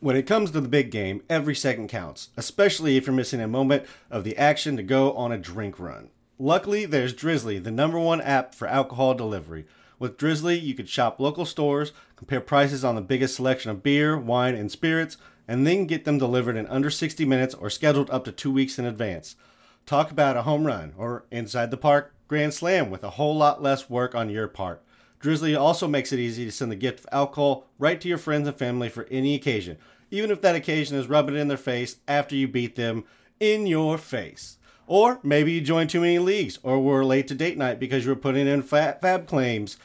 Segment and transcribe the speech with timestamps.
[0.00, 3.48] When it comes to the big game, every second counts, especially if you're missing a
[3.48, 6.10] moment of the action to go on a drink run.
[6.38, 9.66] Luckily, there's Drizzly, the number one app for alcohol delivery.
[9.98, 14.16] With Drizzly, you can shop local stores, compare prices on the biggest selection of beer,
[14.16, 15.16] wine, and spirits,
[15.48, 18.78] and then get them delivered in under 60 minutes or scheduled up to two weeks
[18.78, 19.34] in advance.
[19.84, 23.62] Talk about a home run or inside the park grand slam with a whole lot
[23.62, 24.80] less work on your part.
[25.20, 28.46] Drizzly also makes it easy to send the gift of alcohol right to your friends
[28.46, 29.78] and family for any occasion,
[30.10, 33.04] even if that occasion is rubbing it in their face after you beat them
[33.40, 34.58] in your face.
[34.86, 38.10] Or maybe you joined too many leagues or were late to date night because you
[38.10, 39.76] were putting in fat FAAB claims.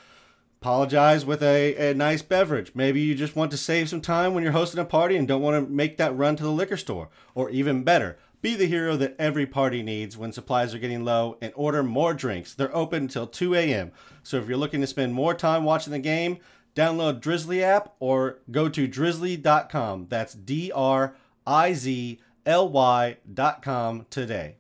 [0.61, 2.71] Apologize with a, a nice beverage.
[2.73, 5.41] Maybe you just want to save some time when you're hosting a party and don't
[5.41, 7.09] want to make that run to the liquor store.
[7.35, 11.38] Or even better, be the hero that every party needs when supplies are getting low
[11.41, 12.53] and order more drinks.
[12.53, 13.93] They're open until 2 a.m.
[14.21, 16.39] So if you're looking to spend more time watching the game,
[16.75, 20.07] download Drizzly app or go to drizzly.com.
[20.09, 21.16] That's D R
[21.47, 24.58] I Z L Y.com today.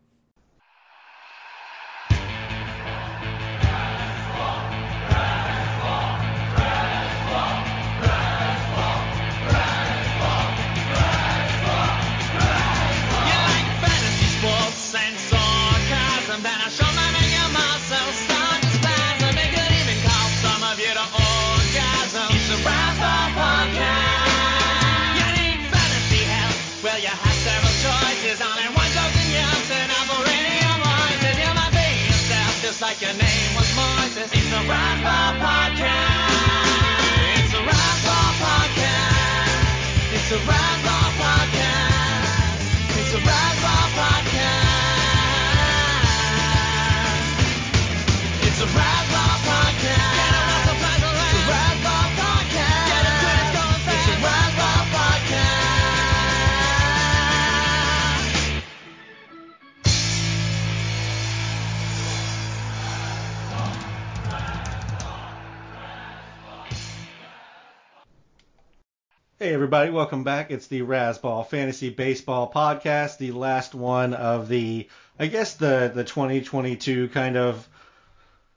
[69.63, 70.51] Everybody, welcome back.
[70.51, 76.03] It's the Razzball Fantasy Baseball Podcast, the last one of the, I guess the the
[76.03, 77.65] 2022 kind of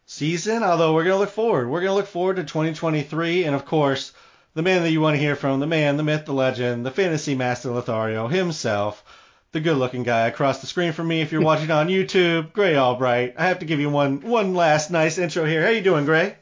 [0.06, 0.64] season.
[0.64, 4.12] Although we're gonna look forward, we're gonna look forward to 2023, and of course,
[4.54, 6.90] the man that you want to hear from, the man, the myth, the legend, the
[6.90, 9.04] fantasy master Lothario himself,
[9.52, 11.20] the good-looking guy across the screen from me.
[11.20, 13.36] If you're watching on YouTube, Gray Albright.
[13.38, 15.62] I have to give you one one last nice intro here.
[15.62, 16.34] How you doing, Gray?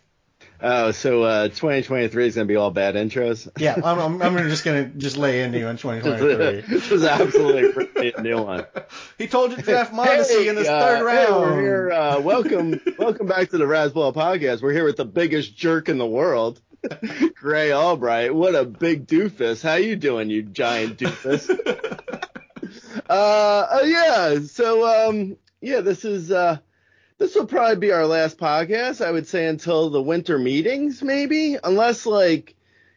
[0.67, 3.51] Oh, so uh, 2023 is gonna be all bad intros.
[3.59, 6.63] Yeah, I'm, I'm, I'm just gonna just lay into you in 2023.
[6.75, 8.65] this was absolutely a new one.
[9.19, 11.43] He told you to draft Mondesi in this uh, third hey, round.
[11.43, 11.93] we're here.
[11.93, 14.63] Uh, welcome, welcome back to the Razzball podcast.
[14.63, 16.63] We're here with the biggest jerk in the world,
[17.35, 18.35] Gray Albright.
[18.35, 19.63] What a big doofus!
[19.63, 21.51] How you doing, you giant doofus?
[23.11, 24.39] uh, oh yeah.
[24.47, 26.57] So um, yeah, this is uh,
[27.19, 29.05] this will probably be our last podcast.
[29.05, 32.57] I would say until the winter meetings, maybe, unless like.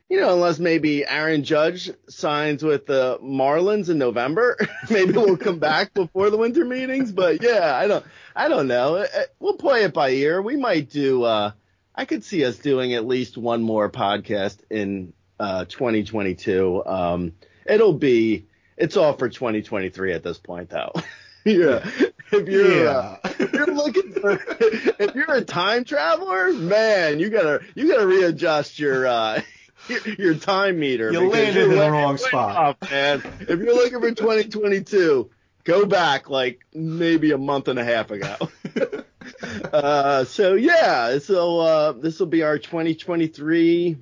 [0.09, 4.57] You know, unless maybe Aaron Judge signs with the Marlins in November,
[4.89, 7.11] maybe we'll come back before the winter meetings.
[7.11, 8.95] But yeah, I don't, I don't know.
[8.95, 10.41] Uh, uh, We'll play it by ear.
[10.41, 11.23] We might do.
[11.23, 11.51] uh
[11.93, 15.11] I could see us doing at least one more podcast in
[15.41, 16.85] uh 2022.
[16.85, 17.33] Um,
[17.65, 18.45] it'll be.
[18.77, 20.93] It's all for 2023 at this point, though.
[21.43, 21.85] yeah.
[22.31, 24.31] If you're uh, if you're looking for
[24.99, 29.41] if you're a time traveler, man, you gotta you gotta readjust your uh
[29.87, 31.11] your, your time meter.
[31.11, 32.55] You because landed you're in the wrong spot.
[32.55, 33.23] off, man.
[33.41, 35.29] If you're looking for 2022,
[35.63, 38.35] go back like maybe a month and a half ago.
[39.73, 43.97] uh, so yeah, so uh, this will be our 2023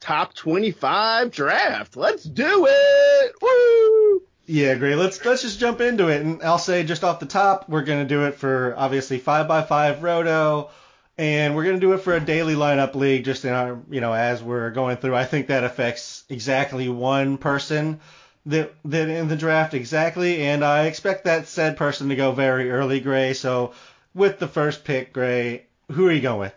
[0.00, 1.96] top 25 draft.
[1.96, 3.32] Let's do it!
[3.42, 4.27] Woo!
[4.50, 4.94] Yeah, great.
[4.96, 8.06] Let's let's just jump into it, and I'll say just off the top, we're gonna
[8.06, 10.70] do it for obviously five by five roto,
[11.18, 13.26] and we're gonna do it for a daily lineup league.
[13.26, 17.36] Just in our, you know, as we're going through, I think that affects exactly one
[17.36, 18.00] person
[18.46, 22.70] that that in the draft exactly, and I expect that said person to go very
[22.70, 23.34] early, Gray.
[23.34, 23.74] So
[24.14, 26.54] with the first pick, Gray, who are you going with?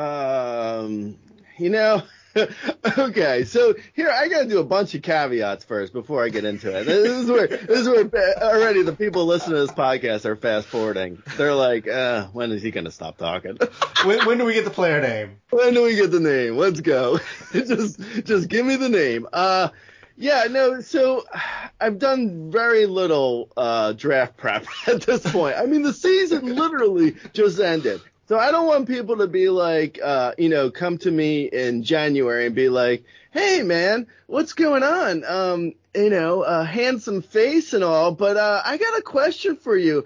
[0.00, 1.16] Um,
[1.58, 2.02] you know,
[2.98, 6.76] okay, so here I gotta do a bunch of caveats first before I get into
[6.76, 6.84] it.
[6.84, 8.08] This is where this is where
[8.42, 11.22] already the people listening to this podcast are fast forwarding.
[11.36, 13.58] They're like, uh, when is he gonna stop talking?
[14.04, 15.40] When, when do we get the player name?
[15.50, 16.56] when do we get the name?
[16.56, 17.18] Let's go.
[17.52, 19.26] just just give me the name.
[19.32, 19.70] Uh
[20.16, 21.24] yeah, no, so
[21.80, 25.56] I've done very little uh draft prep at this point.
[25.56, 28.00] I mean the season literally just ended.
[28.28, 31.82] So I don't want people to be like, uh, you know, come to me in
[31.82, 35.24] January and be like, "Hey, man, what's going on?
[35.24, 39.74] Um, you know, uh, handsome face and all, but uh, I got a question for
[39.74, 40.04] you.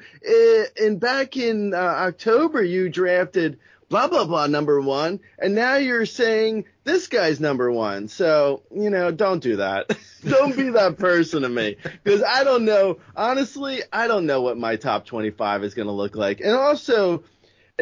[0.81, 3.59] And back in uh, October, you drafted
[3.89, 8.07] blah blah blah number one, and now you're saying this guy's number one.
[8.07, 9.99] So you know, don't do that.
[10.25, 13.01] don't be that person to me because I don't know.
[13.17, 17.25] Honestly, I don't know what my top 25 is going to look like, and also.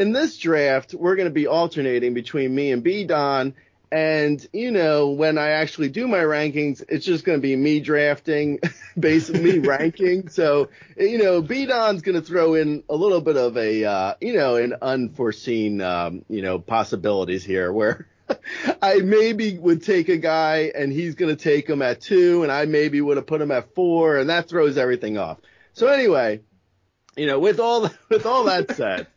[0.00, 3.52] In this draft, we're going to be alternating between me and B Don,
[3.92, 7.80] and you know, when I actually do my rankings, it's just going to be me
[7.80, 8.60] drafting,
[8.98, 10.30] basically me ranking.
[10.30, 14.14] So you know, B Don's going to throw in a little bit of a uh,
[14.22, 18.06] you know an unforeseen um, you know possibilities here where.
[18.80, 22.52] I maybe would take a guy and he's going to take him at two, and
[22.52, 25.38] I maybe would have put him at four, and that throws everything off.
[25.72, 26.40] So anyway,
[27.16, 29.08] you know, with all with all that said,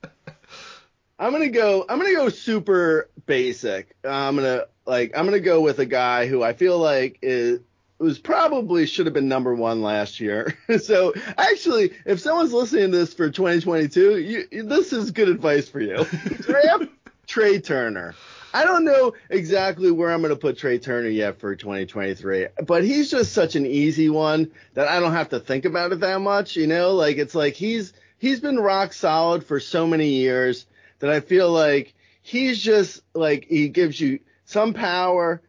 [1.24, 1.86] I'm gonna go.
[1.88, 3.96] I'm gonna go super basic.
[4.04, 5.18] I'm gonna like.
[5.18, 7.62] I'm gonna go with a guy who I feel like is
[7.98, 10.58] was probably should have been number one last year.
[10.81, 15.80] so actually, if someone's listening to this for 2022, you, this is good advice for
[15.80, 16.06] you.
[17.25, 18.16] Trea Turner.
[18.54, 22.84] I don't know exactly where I'm going to put Trea Turner yet for 2023, but
[22.84, 26.20] he's just such an easy one that I don't have to think about it that
[26.20, 26.58] much.
[26.58, 30.66] You know, like it's like he's he's been rock solid for so many years
[31.03, 35.41] that I feel like he's just like he gives you some power,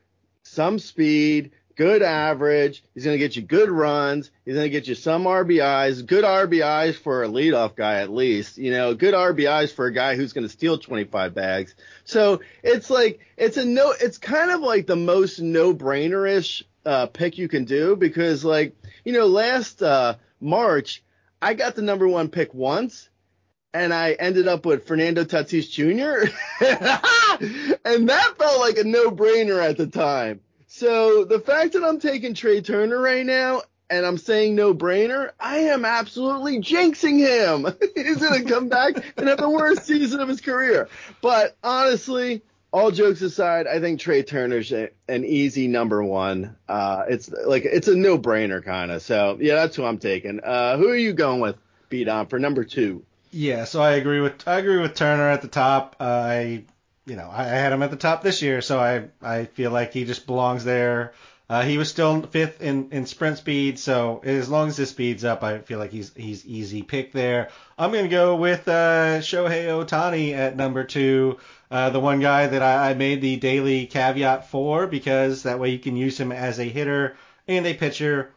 [0.43, 2.83] some speed, good average.
[2.93, 4.33] He's going to get you good runs.
[4.45, 8.59] He's going to get you some RBIs, good RBIs for a leadoff guy at least.
[8.59, 11.77] You know, good RBIs for a guy who's going to steal 25 bags.
[12.03, 13.93] So it's like it's a no.
[13.93, 18.75] It's kind of like the most no-brainer-ish uh, pick you can do because like
[19.05, 21.05] you know last uh, March
[21.41, 23.09] I got the number one pick once
[23.75, 26.33] and I ended up with Fernando Tatis Jr.
[27.85, 30.41] and that felt like a no-brainer at the time.
[30.69, 35.59] So the fact that I'm taking Trea Turner right now and I'm saying no-brainer, I
[35.59, 37.67] am absolutely jinxing him.
[37.97, 40.89] He's gonna come back and have the worst season of his career.
[41.21, 42.43] But honestly,
[42.73, 46.57] all jokes aside, I think Trea Turner's an easy number one.
[46.69, 49.03] Uh, it's like it's a no-brainer kind of.
[49.03, 50.41] So yeah, that's who I'm taking.
[50.41, 51.57] Uh, who are you going with,
[51.89, 53.05] B Don for number two?
[53.37, 55.97] Yeah, so I agree with I agree with Turner at the top.
[55.99, 56.65] Uh, I
[57.05, 59.73] you know I, I had him at the top this year, so I I feel
[59.73, 61.15] like he just belongs there.
[61.51, 65.25] Uh, he was still fifth in, in sprint speed, so as long as his speed's
[65.25, 67.51] up, I feel like he's he's easy pick there.
[67.77, 71.39] I'm gonna go with uh, Shohei Ohtani at number two,
[71.73, 75.71] uh, the one guy that I, I made the daily caveat for because that way
[75.71, 77.17] you can use him as a hitter
[77.49, 78.31] and a pitcher.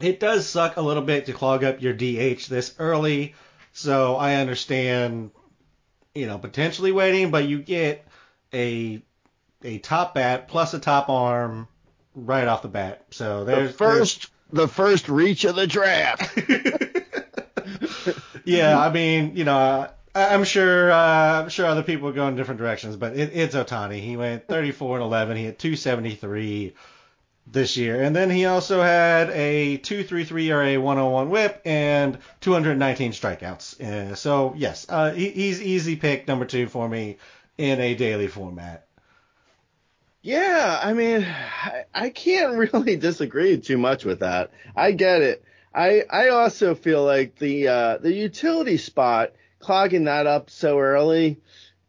[0.00, 3.34] It does suck a little bit to clog up your DH this early.
[3.72, 5.30] So I understand,
[6.14, 8.06] you know, potentially waiting, but you get
[8.52, 9.02] a
[9.62, 11.68] a top bat plus a top arm
[12.14, 13.04] right off the bat.
[13.10, 16.38] So The there's first, the first reach of the draft.
[18.44, 22.36] yeah, I mean, you know, I, I'm sure uh, I'm sure other people are going
[22.36, 24.00] different directions, but it, it's Ohtani.
[24.00, 25.36] He went 34 and 11.
[25.36, 26.74] He had 273
[27.46, 33.80] this year, and then he also had a 2.33 ERA, 101 WHIP, and 219 strikeouts.
[33.80, 37.18] Uh, so yes, uh, he, he's easy pick number two for me
[37.58, 38.86] in a daily format.
[40.22, 44.50] Yeah, I mean, I, I can't really disagree too much with that.
[44.76, 45.44] I get it.
[45.74, 51.40] I I also feel like the uh, the utility spot clogging that up so early.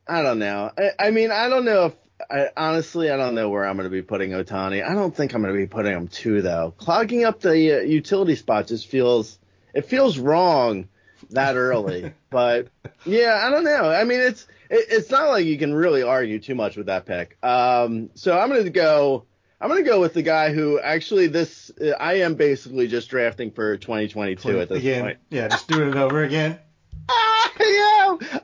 [0.08, 0.72] I don't know.
[0.78, 1.96] I, I mean, I don't know if
[2.30, 4.88] I, honestly, I don't know where I'm going to be putting Ohtani.
[4.88, 6.74] I don't think I'm going to be putting him two though.
[6.78, 9.38] Clogging up the uh, utility spot just feels
[9.74, 10.88] it feels wrong
[11.32, 12.14] that early.
[12.30, 12.68] but
[13.06, 13.90] yeah, I don't know.
[13.90, 17.06] I mean, it's it, it's not like you can really argue too much with that
[17.06, 17.38] pick.
[17.44, 19.26] Um, so I'm going to go.
[19.60, 23.10] I'm going to go with the guy who actually this uh, I am basically just
[23.10, 25.18] drafting for 2022 at this again, point.
[25.30, 26.58] yeah, just doing it over again.
[27.10, 27.91] I am.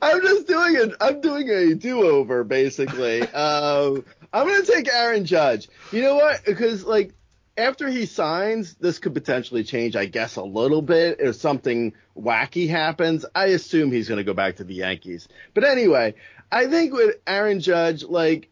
[0.02, 0.94] I'm just doing it.
[1.00, 3.22] I'm doing a do-over basically.
[3.32, 5.68] um, I'm gonna take Aaron Judge.
[5.92, 6.44] You know what?
[6.44, 7.12] Because like
[7.56, 12.68] after he signs, this could potentially change, I guess, a little bit if something wacky
[12.68, 13.26] happens.
[13.34, 15.28] I assume he's gonna go back to the Yankees.
[15.54, 16.14] But anyway,
[16.52, 18.48] I think with Aaron Judge, like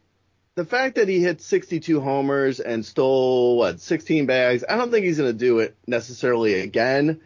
[0.55, 5.05] the fact that he hit 62 homers and stole what 16 bags, I don't think
[5.05, 7.21] he's gonna do it necessarily again.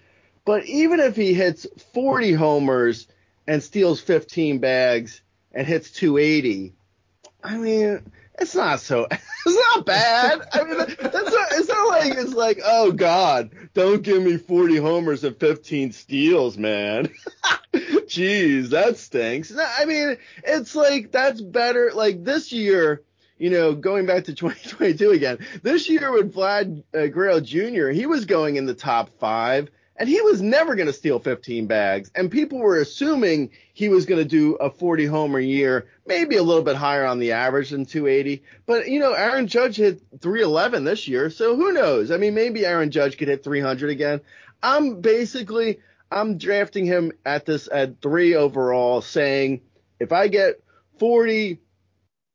[0.45, 3.07] But even if he hits 40 homers
[3.51, 6.71] and steals 15 bags and hits 280,
[7.43, 8.01] I mean,
[8.39, 10.39] it's not so, it's not bad.
[10.53, 14.77] I mean, that's not, it's not like, it's like, oh God, don't give me 40
[14.77, 17.09] homers and 15 steals, man.
[17.73, 19.53] Jeez, that stinks.
[19.53, 20.15] I mean,
[20.45, 21.91] it's like that's better.
[21.93, 23.01] Like this year,
[23.37, 28.05] you know, going back to 2022 again, this year with Vlad uh, Guerrero Jr., he
[28.05, 29.69] was going in the top five,
[30.01, 32.09] and he was never going to steal 15 bags.
[32.15, 36.43] And people were assuming he was going to do a 40 homer year, maybe a
[36.43, 38.41] little bit higher on the average than 280.
[38.65, 42.09] But you know, Aaron Judge hit 311 this year, so who knows?
[42.09, 44.21] I mean, maybe Aaron Judge could hit 300 again.
[44.63, 45.81] I'm basically
[46.11, 49.61] I'm drafting him at this at three overall, saying
[49.99, 50.63] if I get
[50.97, 51.59] 40,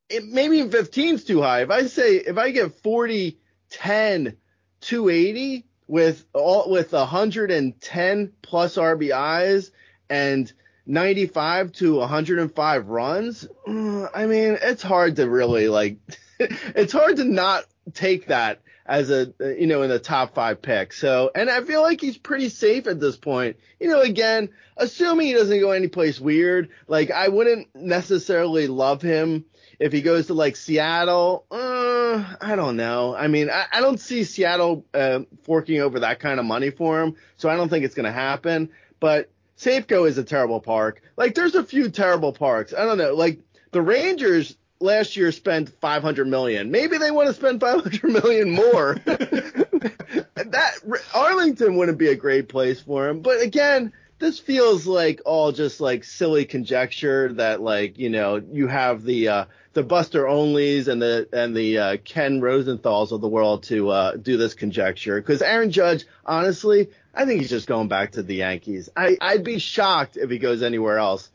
[0.09, 1.63] it, maybe 15 is too high.
[1.63, 3.37] If I say if I get 40,
[3.71, 4.37] 10,
[4.83, 9.71] 280 with all with 110 plus RBIs
[10.11, 10.53] and
[10.87, 15.99] 95 to 105 runs, I mean, it's hard to really like.
[16.39, 17.65] it's hard to not
[17.95, 20.93] take that as a you know in the top five pick.
[20.93, 23.57] So and I feel like he's pretty safe at this point.
[23.81, 29.45] You know, again, assuming he doesn't go anyplace weird, like I wouldn't necessarily love him
[29.79, 31.45] if he goes to like Seattle.
[31.51, 33.15] Uh, I don't know.
[33.15, 37.01] I mean, I, I don't see Seattle uh, forking over that kind of money for
[37.01, 38.71] him, so I don't think it's gonna happen.
[39.01, 41.03] But Safeco is a terrible park.
[41.17, 42.75] Like there's a few terrible parks.
[42.75, 43.15] I don't know.
[43.15, 43.41] Like
[43.73, 46.71] the Rangers last year spent 500 million.
[46.71, 48.95] Maybe they want to spend 500 million more.
[49.05, 50.73] that
[51.15, 53.21] Arlington wouldn't be a great place for him.
[53.21, 58.67] But again, this feels like all just like silly conjecture that like you know you
[58.67, 59.45] have the uh,
[59.75, 64.17] the Buster Olneys and the and the uh, Ken Rosenthal's of the world to uh,
[64.17, 68.37] do this conjecture because Aaron Judge, honestly, I think he's just going back to the
[68.37, 68.89] Yankees.
[68.97, 71.31] I I'd be shocked if he goes anywhere else.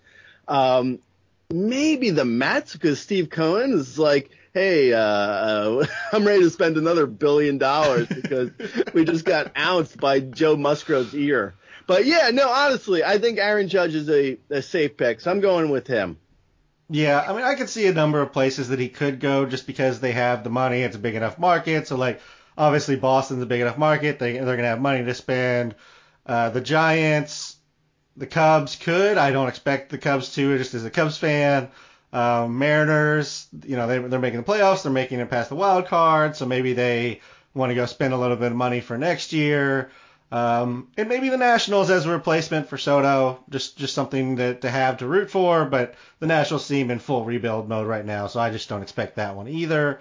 [0.47, 0.99] Um,
[1.51, 6.77] maybe the Mets because Steve Cohen is like, hey, uh, uh, I'm ready to spend
[6.77, 8.49] another billion dollars because
[8.93, 11.53] we just got ounced by Joe Musgrove's ear.
[11.91, 15.41] But yeah, no, honestly, I think Aaron Judge is a, a safe pick, so I'm
[15.41, 16.19] going with him.
[16.89, 19.67] Yeah, I mean, I could see a number of places that he could go just
[19.67, 20.83] because they have the money.
[20.83, 21.89] It's a big enough market.
[21.89, 22.21] So, like,
[22.57, 24.19] obviously, Boston's a big enough market.
[24.19, 25.75] They, they're going to have money to spend.
[26.25, 27.57] Uh, the Giants,
[28.15, 29.17] the Cubs could.
[29.17, 31.71] I don't expect the Cubs to, just as a Cubs fan.
[32.13, 34.83] Um, Mariners, you know, they, they're making the playoffs.
[34.83, 36.37] They're making it past the wild card.
[36.37, 37.19] So maybe they
[37.53, 39.91] want to go spend a little bit of money for next year.
[40.31, 44.69] Um, and maybe the Nationals as a replacement for Soto, just just something to, to
[44.69, 45.65] have to root for.
[45.65, 49.17] But the Nationals seem in full rebuild mode right now, so I just don't expect
[49.17, 49.99] that one either.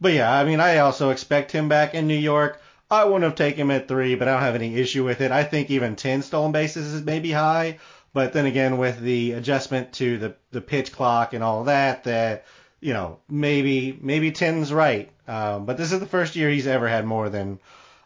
[0.00, 2.60] But yeah, I mean, I also expect him back in New York.
[2.90, 5.32] I wouldn't have taken him at three, but I don't have any issue with it.
[5.32, 7.78] I think even 10 stolen bases is maybe high,
[8.12, 12.44] but then again, with the adjustment to the, the pitch clock and all that, that,
[12.80, 15.08] you know, maybe, maybe 10's right.
[15.26, 17.60] Um, but this is the first year he's ever had more than,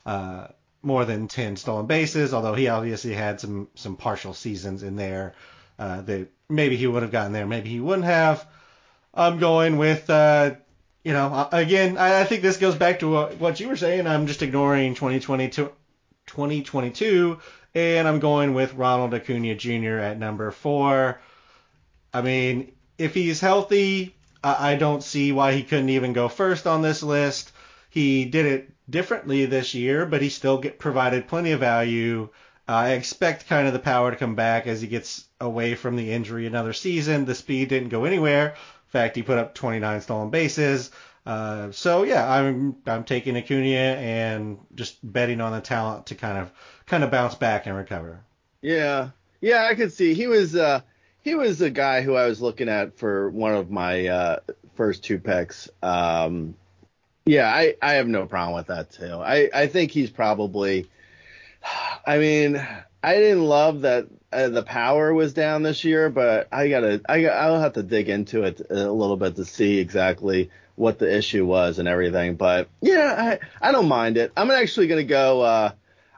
[0.04, 0.46] uh,
[0.86, 5.34] more than 10 stolen bases, although he obviously had some, some partial seasons in there,
[5.78, 8.46] uh, that maybe he would have gotten there, maybe he wouldn't have.
[9.12, 10.54] I'm going with, uh,
[11.02, 14.06] you know, again, I, think this goes back to what, you were saying.
[14.06, 15.72] I'm just ignoring 2022,
[16.26, 17.38] 2022,
[17.74, 19.98] and I'm going with Ronald Acuna Jr.
[19.98, 21.20] at number four.
[22.14, 26.66] I mean, if he's healthy, I, I don't see why he couldn't even go first
[26.66, 27.52] on this list.
[27.96, 32.28] He did it differently this year, but he still get, provided plenty of value.
[32.68, 35.96] Uh, I expect kind of the power to come back as he gets away from
[35.96, 37.24] the injury another season.
[37.24, 40.90] The speed didn't go anywhere In fact, he put up 29 stolen bases.
[41.24, 46.36] Uh, so yeah, I'm I'm taking Acuna and just betting on the talent to kind
[46.36, 46.52] of
[46.84, 48.20] kind of bounce back and recover.
[48.60, 49.08] Yeah,
[49.40, 50.82] yeah, I could see he was uh,
[51.22, 54.36] he was a guy who I was looking at for one of my uh,
[54.74, 55.70] first two picks.
[55.82, 56.56] Um,
[57.26, 59.14] yeah, I, I have no problem with that too.
[59.14, 60.88] I, I think he's probably.
[62.06, 62.64] I mean,
[63.02, 67.26] I didn't love that uh, the power was down this year, but I gotta, I,
[67.26, 71.44] I'll have to dig into it a little bit to see exactly what the issue
[71.44, 72.36] was and everything.
[72.36, 74.32] But yeah, I, I don't mind it.
[74.36, 75.40] I'm actually gonna go.
[75.42, 75.72] Uh,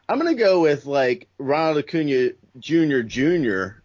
[0.08, 3.00] I'm gonna go with like Ronald Acuna Jr.
[3.02, 3.80] Jr.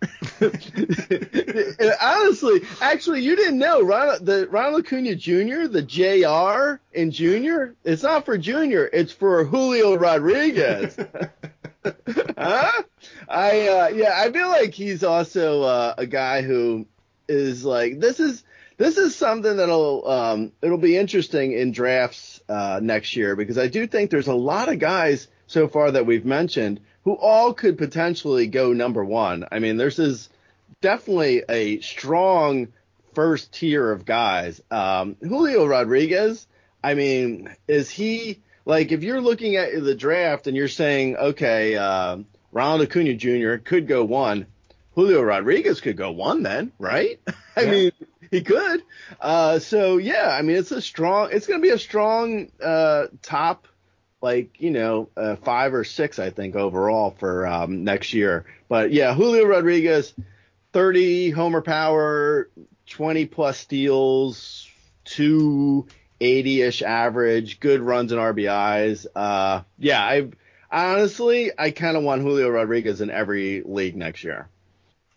[2.01, 5.67] Honestly, actually, you didn't know Ronald, the Ronald Acuna Jr.
[5.67, 6.81] The Jr.
[6.97, 7.73] in Jr.
[7.83, 8.85] It's not for Jr.
[8.91, 10.97] It's for Julio Rodriguez.
[12.37, 12.83] huh?
[13.27, 16.87] I uh, yeah, I feel like he's also uh, a guy who
[17.27, 18.43] is like this is
[18.77, 23.67] this is something that'll um, it'll be interesting in drafts uh, next year because I
[23.67, 27.77] do think there's a lot of guys so far that we've mentioned who all could
[27.77, 29.45] potentially go number one.
[29.51, 30.29] I mean, this is
[30.81, 32.69] definitely a strong
[33.13, 34.61] first tier of guys.
[34.71, 36.47] Um, Julio Rodriguez,
[36.83, 41.75] I mean, is he like if you're looking at the draft and you're saying, okay,
[41.75, 42.17] uh,
[42.51, 43.55] Ronald Acuna Jr.
[43.57, 44.47] could go one,
[44.95, 47.19] Julio Rodriguez could go one then, right?
[47.55, 47.71] I Yeah.
[47.71, 47.91] mean,
[48.31, 48.83] he could.
[49.19, 51.29] Uh, so yeah, I mean, it's a strong.
[51.31, 53.67] It's going to be a strong uh, top,
[54.23, 58.45] like you know, uh, five or six, I think overall for um, next year.
[58.69, 60.13] But yeah, Julio Rodriguez,
[60.71, 62.49] 30 homer power,
[62.87, 64.69] 20 plus steals,
[65.05, 69.05] 280-ish average, good runs and RBIs.
[69.13, 70.29] Uh, yeah, I
[70.71, 74.47] honestly, I kind of want Julio Rodriguez in every league next year.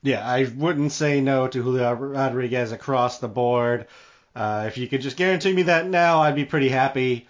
[0.03, 3.87] Yeah, I wouldn't say no to Julio Rodriguez across the board.
[4.35, 7.29] Uh, if you could just guarantee me that now, I'd be pretty happy.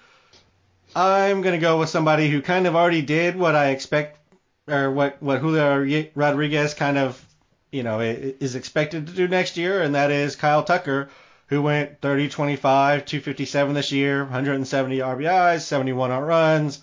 [0.97, 4.19] I'm gonna go with somebody who kind of already did what I expect,
[4.67, 7.23] or what what Julio Rodriguez kind of,
[7.71, 11.11] you know, is expected to do next year, and that is Kyle Tucker,
[11.49, 16.81] who went 30, 25, 257 this year, 170 RBIs, 71 home runs.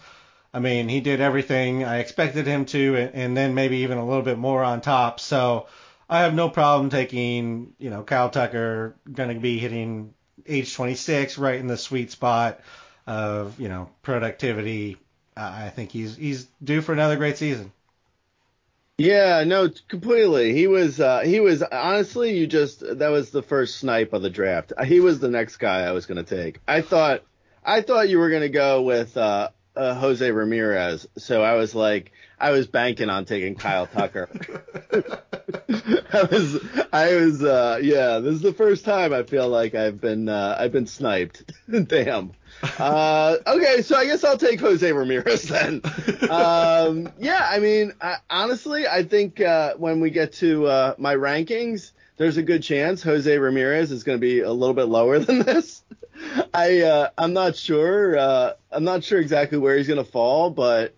[0.54, 4.06] I mean, he did everything I expected him to, and, and then maybe even a
[4.06, 5.22] little bit more on top.
[5.22, 5.66] So
[6.08, 10.14] I have no problem taking, you know, Kyle Tucker going to be hitting
[10.46, 12.60] age 26 right in the sweet spot
[13.08, 14.98] of, you know, productivity.
[15.36, 17.72] Uh, I think he's he's due for another great season.
[18.98, 20.54] Yeah, no, completely.
[20.54, 24.30] He was, uh, he was honestly, you just, that was the first snipe of the
[24.30, 24.72] draft.
[24.86, 26.60] He was the next guy I was going to take.
[26.68, 27.24] I thought,
[27.66, 31.08] I thought you were going to go with, uh, uh, Jose Ramirez.
[31.18, 34.30] So I was like, I was banking on taking Kyle Tucker.
[36.14, 36.60] I was,
[36.94, 40.56] I was, uh, yeah, this is the first time I feel like I've been, uh,
[40.60, 41.52] I've been sniped.
[41.88, 42.34] Damn.
[42.80, 45.82] Uh, okay, so I guess I'll take Jose Ramirez then.
[46.30, 51.16] Um, yeah, I mean, I, honestly, I think uh, when we get to uh, my
[51.16, 55.20] rankings, there's a good chance Jose Ramirez is going to be a little bit lower
[55.20, 55.84] than this.
[56.54, 58.18] I uh, I'm not sure.
[58.18, 60.94] Uh, I'm not sure exactly where he's going to fall, but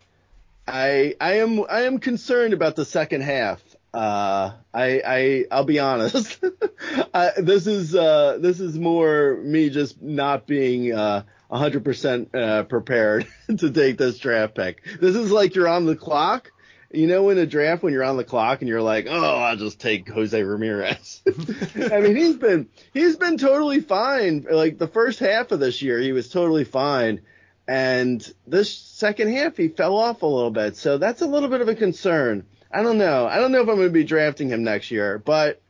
[0.67, 3.61] I I am I am concerned about the second half.
[3.93, 6.43] Uh, I I I'll be honest.
[7.13, 13.27] I, this is uh, this is more me just not being uh, 100% uh, prepared
[13.57, 14.83] to take this draft pick.
[14.99, 16.51] This is like you're on the clock.
[16.91, 19.57] You know, in a draft when you're on the clock and you're like, oh, I'll
[19.57, 21.21] just take Jose Ramirez.
[21.91, 24.45] I mean, he's been he's been totally fine.
[24.49, 27.21] Like the first half of this year, he was totally fine,
[27.67, 30.77] and this second half he fell off a little bit.
[30.77, 32.45] So that's a little bit of a concern.
[32.71, 33.25] I don't know.
[33.25, 35.61] I don't know if I'm going to be drafting him next year, but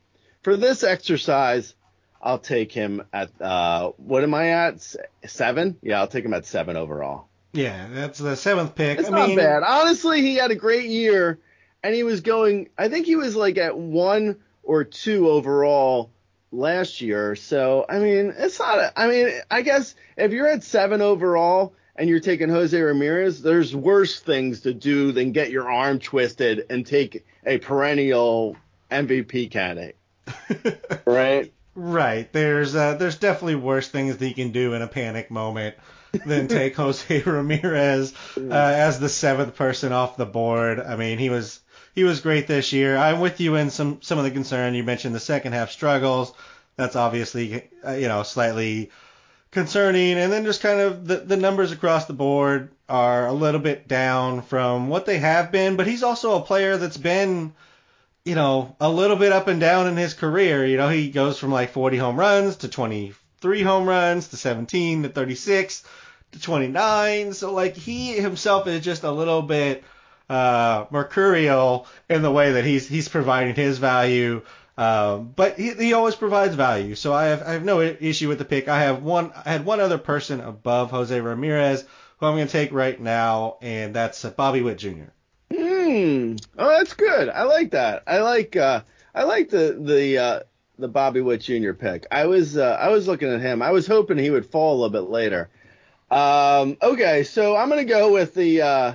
[0.44, 1.74] for this exercise,
[2.26, 4.96] I'll take him at uh, what am I at?
[5.28, 5.78] Seven?
[5.84, 7.28] Yeah, I'll take him at seven overall.
[7.54, 9.00] Yeah, that's the seventh pick.
[9.00, 9.62] It's I not mean, bad.
[9.64, 11.40] Honestly, he had a great year,
[11.84, 12.70] and he was going.
[12.78, 16.10] I think he was like at one or two overall
[16.52, 17.36] last year.
[17.36, 18.80] So I mean, it's not.
[18.80, 23.42] A, I mean, I guess if you're at seven overall and you're taking Jose Ramirez,
[23.44, 28.58] there's worse things to do than get your arm twisted and take a perennial
[28.90, 29.96] MVP candidate,
[31.06, 31.54] right?
[31.76, 32.32] Right.
[32.32, 35.76] There's uh, there's definitely worse things that you can do in a panic moment
[36.26, 40.80] than take Jose Ramirez uh, as the seventh person off the board.
[40.80, 41.60] I mean, he was
[41.94, 42.96] he was great this year.
[42.96, 44.74] I'm with you in some some of the concern.
[44.74, 46.34] You mentioned the second half struggles.
[46.78, 48.92] That's obviously uh, you know slightly
[49.52, 50.18] concerning.
[50.18, 53.88] And then just kind of the the numbers across the board are a little bit
[53.88, 55.76] down from what they have been.
[55.76, 57.54] But he's also a player that's been
[58.26, 60.66] you know, a little bit up and down in his career.
[60.66, 65.04] You know, he goes from like 40 home runs to 23 home runs to 17
[65.04, 65.84] to 36
[66.32, 67.34] to 29.
[67.34, 69.84] So like he himself is just a little bit
[70.28, 74.42] uh, mercurial in the way that he's he's providing his value.
[74.78, 76.96] Um, but he, he always provides value.
[76.96, 78.68] So I have I have no issue with the pick.
[78.68, 81.86] I have one I had one other person above Jose Ramirez
[82.18, 85.12] who I'm going to take right now, and that's Bobby Witt Jr.
[85.96, 86.36] Hmm.
[86.58, 87.30] Oh, that's good.
[87.30, 88.04] I like that.
[88.06, 88.82] I like uh
[89.14, 90.40] I like the the uh
[90.78, 91.72] the Bobby Witt Jr.
[91.72, 92.06] pick.
[92.12, 93.62] I was uh, I was looking at him.
[93.62, 95.50] I was hoping he would fall a little bit later.
[96.12, 98.94] Um okay, so I'm to go with the uh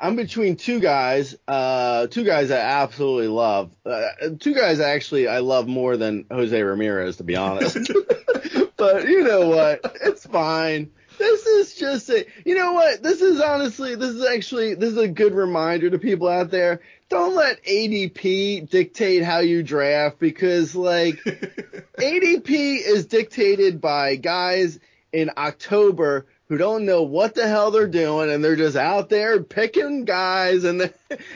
[0.00, 3.70] I'm between two guys, uh two guys I absolutely love.
[3.86, 4.08] Uh,
[4.40, 7.76] two guys actually I love more than Jose Ramirez to be honest.
[8.76, 9.98] but you know what?
[10.02, 10.90] It's fine.
[11.18, 13.02] This is just a, you know what?
[13.02, 16.80] This is honestly, this is actually, this is a good reminder to people out there.
[17.08, 21.16] Don't let ADP dictate how you draft because like
[21.98, 24.78] ADP is dictated by guys
[25.12, 29.42] in October who don't know what the hell they're doing and they're just out there
[29.42, 30.94] picking guys and then,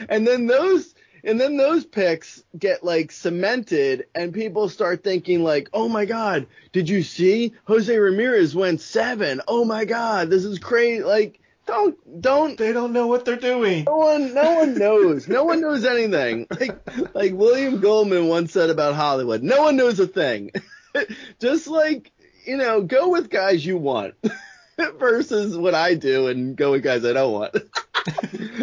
[0.09, 0.93] and then those
[1.23, 6.47] and then those picks get like cemented and people start thinking like, "Oh my god,
[6.71, 9.41] did you see Jose Ramirez went 7?
[9.47, 13.85] Oh my god, this is crazy." Like don't don't They don't know what they're doing.
[13.85, 15.27] no one no one knows.
[15.27, 16.47] No one knows anything.
[16.59, 19.43] Like like William Goldman once said about Hollywood.
[19.43, 20.51] No one knows a thing.
[21.39, 22.11] Just like,
[22.45, 24.15] you know, go with guys you want
[24.97, 27.55] versus what I do and go with guys I don't want.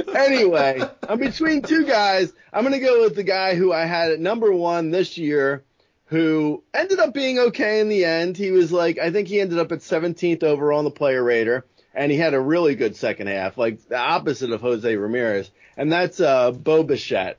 [0.16, 2.32] anyway, I'm between two guys.
[2.52, 5.64] I'm going to go with the guy who I had at number 1 this year
[6.06, 8.36] who ended up being okay in the end.
[8.36, 11.64] He was like I think he ended up at 17th overall on the player rater
[11.94, 15.90] and he had a really good second half, like the opposite of Jose Ramirez, and
[15.90, 17.38] that's uh, Bo Bichette.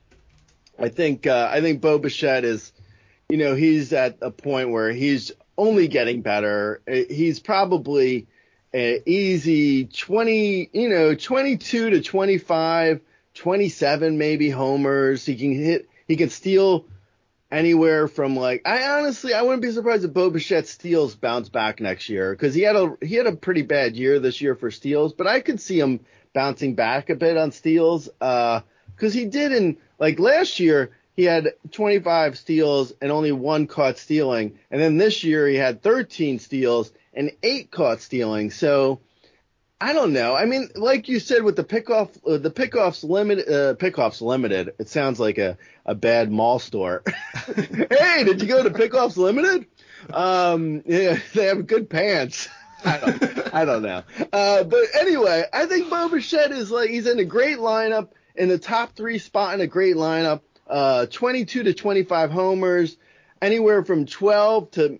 [0.77, 2.73] I think uh, I think Bo Bichette is,
[3.29, 6.81] you know, he's at a point where he's only getting better.
[6.87, 8.27] He's probably
[8.73, 13.01] an easy 20, you know, 22 to 25,
[13.33, 15.25] 27 maybe homers.
[15.25, 16.85] He can hit, he can steal
[17.51, 21.81] anywhere from like I honestly I wouldn't be surprised if Bo Bichette steals bounce back
[21.81, 24.71] next year because he had a he had a pretty bad year this year for
[24.71, 25.99] steals, but I could see him
[26.33, 28.61] bouncing back a bit on steals uh,
[28.95, 33.97] because he did in like last year he had 25 steals and only one caught
[33.97, 38.51] stealing, and then this year he had 13 steals and eight caught stealing.
[38.51, 39.01] So
[39.81, 40.35] I don't know.
[40.35, 44.75] I mean, like you said with the pickoff, uh, the pickoffs limited, uh, pickoffs limited.
[44.77, 47.01] It sounds like a, a bad mall store.
[47.55, 49.65] hey, did you go to pickoffs limited?
[50.13, 52.47] Um, yeah, they have good pants.
[52.85, 54.03] I don't, I don't know.
[54.31, 58.49] Uh, but anyway, I think Bo Bichette is like he's in a great lineup in
[58.49, 60.41] the top three spot in a great lineup.
[60.67, 62.97] Uh, 22 to 25 homers,
[63.41, 64.99] anywhere from 12 to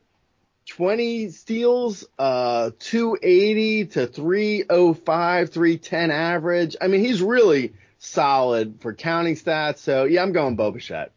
[0.68, 6.76] 20 steals, uh, 280 to 305, 310 average.
[6.80, 9.80] I mean, he's really solid for counting stats.
[9.80, 11.12] So yeah, I'm going Bo Bichette.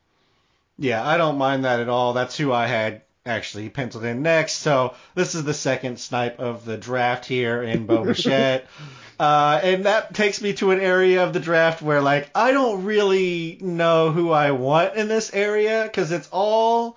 [0.79, 2.15] Yeah, I don't mind that at all.
[2.15, 4.55] That's who I had actually penciled in next.
[4.55, 8.67] So this is the second snipe of the draft here in Bo Bichette.
[9.19, 12.85] Uh, and that takes me to an area of the draft where, like, I don't
[12.85, 16.97] really know who I want in this area because it's all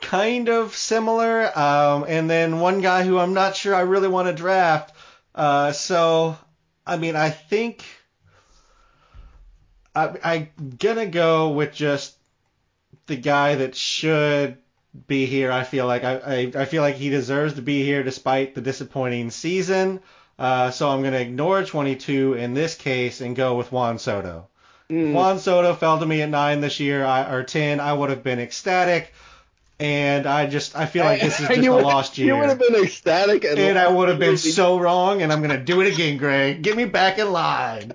[0.00, 1.56] kind of similar.
[1.58, 4.94] Um, and then one guy who I'm not sure I really want to draft.
[5.34, 6.36] Uh, so,
[6.86, 7.84] I mean, I think
[9.94, 12.16] I, I'm gonna go with just
[13.06, 14.58] the guy that should
[15.06, 15.50] be here.
[15.50, 18.60] I feel like I, I, I feel like he deserves to be here despite the
[18.60, 20.00] disappointing season.
[20.38, 24.48] Uh, so I'm gonna ignore 22 in this case and go with Juan Soto.
[25.12, 27.78] Juan Soto fell to me at nine this year, I, or 10.
[27.80, 29.12] I would have been ecstatic,
[29.80, 32.74] and I just I feel like this is just a lost You would have been
[32.82, 36.16] ecstatic, and, and I would have been so wrong, and I'm gonna do it again,
[36.18, 36.62] Greg.
[36.62, 37.92] Get me back in line.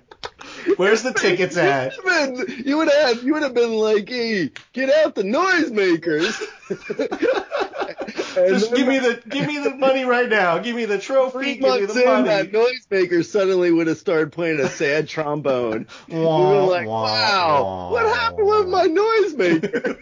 [0.77, 1.93] Where's the tickets at?
[1.97, 5.23] You would have you would have, you would have been like, "Hey, get out the
[5.23, 6.41] noisemakers."
[8.35, 10.57] Just give me the give me the money right now.
[10.57, 11.31] Give me the trophy.
[11.31, 12.27] Three Give me months the in, money.
[12.29, 15.87] that noisemaker suddenly would have started playing a sad trombone.
[16.07, 19.97] you were Wah, like, wah, "Wow, wah, what happened with my noisemaker?"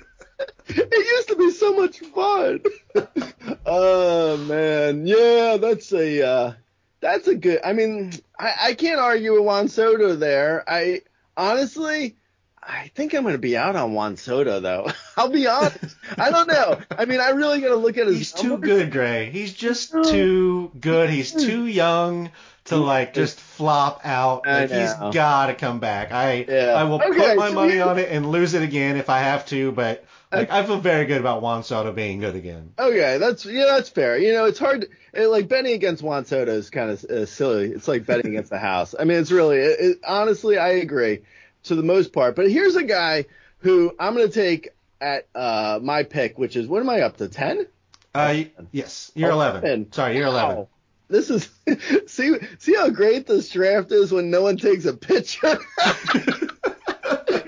[0.77, 2.61] It used to be so much fun.
[3.65, 6.53] oh man, yeah, that's a uh,
[6.99, 7.59] that's a good.
[7.63, 10.63] I mean, I, I can't argue with Juan Soto there.
[10.67, 11.01] I
[11.35, 12.15] honestly.
[12.63, 14.87] I think I'm going to be out on Juan Soto, though.
[15.17, 15.95] I'll be honest.
[16.15, 16.79] I don't know.
[16.95, 18.17] I mean, I really got to look at his.
[18.19, 19.31] He's too good, Gray.
[19.31, 21.09] He's just too good.
[21.09, 22.29] He's too young
[22.65, 24.45] to like just flop out.
[24.45, 26.11] Like, he's got to come back.
[26.11, 26.73] I Yeah.
[26.77, 29.09] I will Okay, put my so money here- on it and lose it again if
[29.09, 29.71] I have to.
[29.71, 32.73] But like, I feel very good about Juan Soto being good again.
[32.79, 34.17] Okay, that's yeah, that's fair.
[34.17, 34.87] You know, it's hard.
[35.13, 37.71] It, like betting against Juan Soto is kind of uh, silly.
[37.71, 38.95] It's like betting against the house.
[38.97, 39.57] I mean, it's really.
[39.57, 41.19] It, it, honestly, I agree
[41.63, 42.35] to the most part.
[42.35, 43.25] But here's a guy
[43.59, 47.17] who I'm going to take at uh, my pick, which is what am I up
[47.17, 47.27] to?
[47.27, 47.67] Ten?
[48.13, 49.61] Uh, yes, you're Oh, 11.
[49.61, 49.91] ten.
[49.91, 50.67] Sorry, you're 11.
[51.09, 51.49] This is
[52.07, 55.57] see see how great this draft is when no one takes a picture.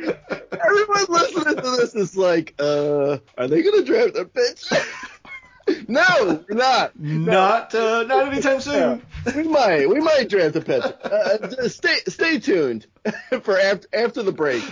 [0.74, 4.76] Everyone listening to this is like, uh, are they gonna draft a picture?
[5.88, 7.00] no, we're not.
[7.00, 9.02] Not uh, not anytime soon.
[9.36, 10.98] We might, we might draft a pitcher.
[11.04, 12.88] Uh, stay, stay tuned
[13.44, 14.64] for after, after the break.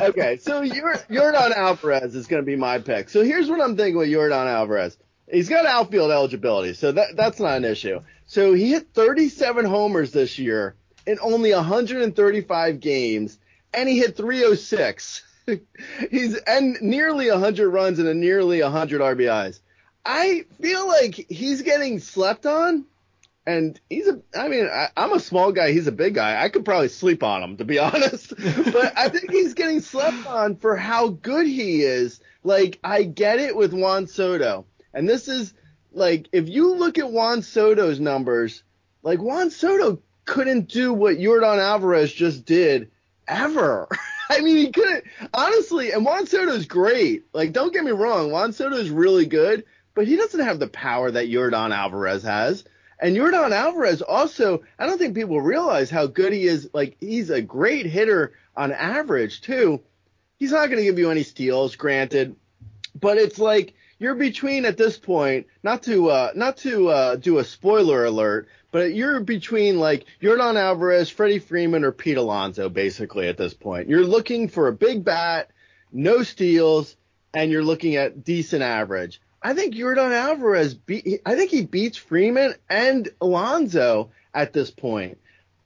[0.00, 3.08] Okay, so Yor- Yordan Alvarez is going to be my pick.
[3.10, 4.96] So here's what I'm thinking with Yordan Alvarez.
[5.30, 8.00] He's got outfield eligibility, so that that's not an issue.
[8.26, 10.74] So he hit 37 homers this year
[11.06, 13.38] in only 135 games,
[13.72, 15.22] and he hit 306.
[16.10, 19.60] He's and nearly 100 runs and a nearly 100 RBIs.
[20.04, 22.86] I feel like he's getting slept on.
[23.46, 25.72] And he's a, I mean, I, I'm a small guy.
[25.72, 26.42] He's a big guy.
[26.42, 28.32] I could probably sleep on him, to be honest.
[28.36, 32.20] but I think he's getting slept on for how good he is.
[32.44, 34.66] Like, I get it with Juan Soto.
[34.94, 35.52] And this is,
[35.92, 38.62] like, if you look at Juan Soto's numbers,
[39.02, 42.90] like, Juan Soto couldn't do what Jordan Alvarez just did
[43.26, 43.88] ever.
[44.30, 45.92] I mean, he couldn't honestly.
[45.92, 47.24] And Juan Soto's great.
[47.32, 49.64] Like, don't get me wrong, Juan Soto's really good,
[49.94, 52.64] but he doesn't have the power that Jordan Alvarez has.
[53.00, 56.68] And Jordan Alvarez also, I don't think people realize how good he is.
[56.72, 59.80] Like, he's a great hitter on average too.
[60.38, 62.36] He's not going to give you any steals, granted,
[62.98, 65.46] but it's like you're between at this point.
[65.62, 70.56] Not to uh, not to uh, do a spoiler alert, but you're between like Jordan
[70.56, 73.88] Alvarez, Freddie Freeman, or Pete Alonso, basically at this point.
[73.88, 75.50] You're looking for a big bat,
[75.92, 76.96] no steals,
[77.34, 79.20] and you're looking at decent average.
[79.42, 81.22] I think Jordan Alvarez beat.
[81.24, 85.18] I think he beats Freeman and Alonso at this point.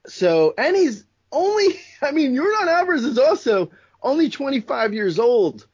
[0.06, 1.80] So, and he's only.
[2.02, 3.70] I mean, Jordan Alvarez is also
[4.02, 5.66] only 25 years old.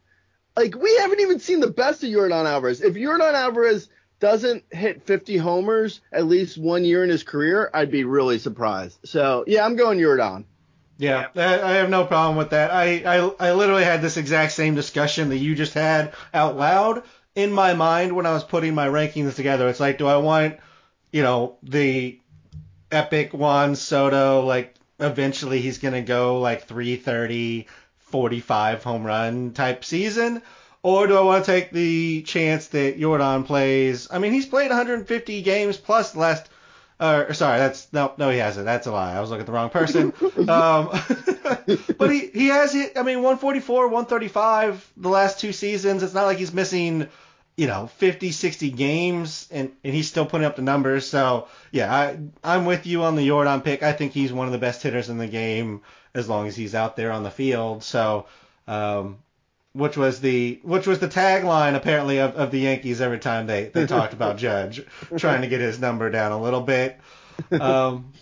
[0.56, 2.80] Like we haven't even seen the best of Jordan Alvarez.
[2.80, 3.88] If Jordan Alvarez
[4.20, 8.98] doesn't hit 50 homers at least one year in his career, I'd be really surprised.
[9.04, 10.44] So yeah, I'm going Jordan.
[10.98, 12.70] Yeah, I have no problem with that.
[12.70, 17.04] I, I I literally had this exact same discussion that you just had out loud
[17.34, 19.68] in my mind when I was putting my rankings together.
[19.68, 20.58] It's like, do I want,
[21.10, 22.20] you know, the
[22.92, 30.42] epic Juan Soto, like eventually he's gonna go like 330, 45 home run type season?
[30.82, 34.08] Or do I want to take the chance that Jordan plays?
[34.10, 36.48] I mean, he's played 150 games plus last.
[36.98, 38.64] Uh, sorry, that's no, no, he hasn't.
[38.64, 39.14] That's a lie.
[39.14, 40.12] I was looking at the wrong person.
[40.48, 40.88] um,
[41.98, 42.96] but he he has hit.
[42.96, 46.02] I mean, 144, 135 the last two seasons.
[46.02, 47.08] It's not like he's missing,
[47.56, 51.08] you know, 50, 60 games, and, and he's still putting up the numbers.
[51.08, 53.82] So yeah, I I'm with you on the Jordan pick.
[53.82, 55.82] I think he's one of the best hitters in the game
[56.14, 57.82] as long as he's out there on the field.
[57.82, 58.26] So.
[58.66, 59.18] Um,
[59.72, 63.64] which was the which was the tagline apparently of, of the Yankees every time they,
[63.66, 64.84] they talked about Judge
[65.16, 66.98] trying to get his number down a little bit.
[67.50, 68.12] Um,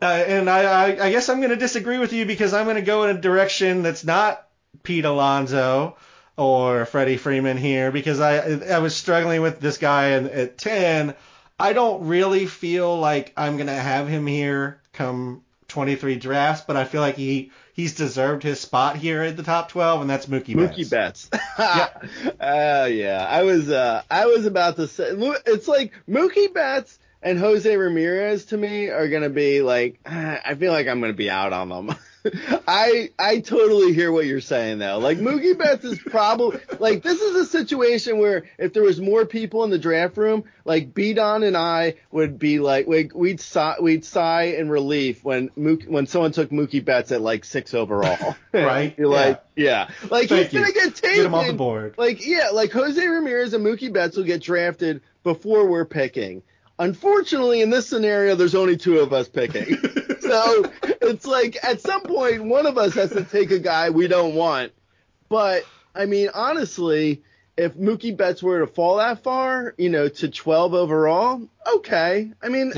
[0.00, 2.76] uh, and I, I, I guess I'm going to disagree with you because I'm going
[2.76, 4.46] to go in a direction that's not
[4.84, 5.96] Pete Alonso
[6.36, 8.38] or Freddie Freeman here because I
[8.74, 11.14] I was struggling with this guy at, at 10.
[11.58, 16.76] I don't really feel like I'm going to have him here come 23 drafts, but
[16.76, 20.26] I feel like he he's deserved his spot here at the top 12, and that's
[20.26, 20.76] Mookie Betts.
[20.76, 21.30] Mookie Betts.
[22.40, 25.10] uh, yeah, I was uh, I was about to say
[25.46, 30.72] it's like Mookie Betts and Jose Ramirez to me are gonna be like I feel
[30.72, 31.96] like I'm gonna be out on them.
[32.68, 34.98] I I totally hear what you're saying though.
[34.98, 39.26] Like Mookie Betts is probably like this is a situation where if there was more
[39.26, 43.40] people in the draft room, like B Don and I would be like we'd we'd
[43.40, 47.74] sigh, we'd sigh in relief when Mookie, when someone took Mookie Betts at like six
[47.74, 48.36] overall.
[48.52, 48.94] Right.
[48.98, 50.74] You're like yeah, like Thank he's gonna you.
[50.74, 51.16] get taken.
[51.16, 51.94] Get him off the board.
[51.96, 56.42] Like yeah, like Jose Ramirez and Mookie Betts will get drafted before we're picking.
[56.82, 59.76] Unfortunately, in this scenario, there's only two of us picking.
[60.20, 60.64] so
[61.00, 64.34] it's like at some point, one of us has to take a guy we don't
[64.34, 64.72] want.
[65.28, 65.64] But
[65.94, 67.22] I mean, honestly,
[67.56, 72.32] if Mookie Betts were to fall that far, you know, to 12 overall, okay.
[72.42, 72.72] I mean,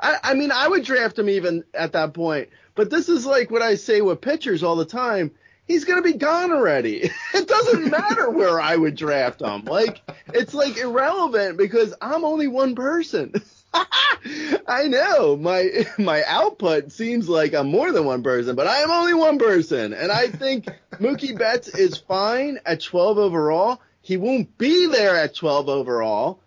[0.00, 2.48] I, I mean, I would draft him even at that point.
[2.74, 5.30] But this is like what I say with pitchers all the time.
[5.72, 7.10] He's gonna be gone already.
[7.34, 9.64] It doesn't matter where I would draft him.
[9.64, 10.02] Like
[10.34, 13.32] it's like irrelevant because I'm only one person.
[13.74, 18.90] I know my my output seems like I'm more than one person, but I am
[18.90, 20.66] only one person, and I think
[21.00, 23.80] Mookie Betts is fine at 12 overall.
[24.02, 26.38] He won't be there at 12 overall,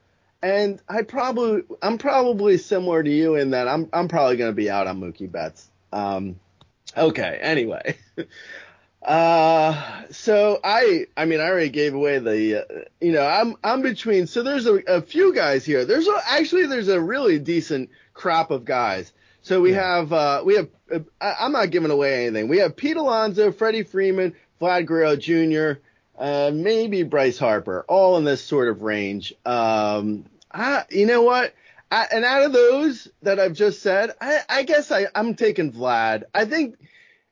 [0.44, 4.56] and I probably I'm probably similar to you in that I'm I'm probably going to
[4.56, 5.68] be out on Mookie Betts.
[5.92, 6.40] Um,
[6.96, 7.98] okay, anyway.
[9.06, 13.84] Uh, so I, I mean, I already gave away the, uh, you know, I'm, I'm
[13.84, 15.86] between, so there's a, a few guys here.
[15.86, 19.14] There's a, actually, there's a really decent crop of guys.
[19.44, 22.48] So we have, uh, we have, uh, I, I'm not giving away anything.
[22.48, 25.80] We have Pete Alonso, Freddie Freeman, Vlad Guerrero Jr.,
[26.18, 29.34] uh, maybe Bryce Harper, all in this sort of range.
[29.46, 31.54] Um, I, you know what?
[31.92, 35.72] I, and out of those that I've just said, I, I guess I, I'm taking
[35.72, 36.24] Vlad.
[36.34, 36.78] I think,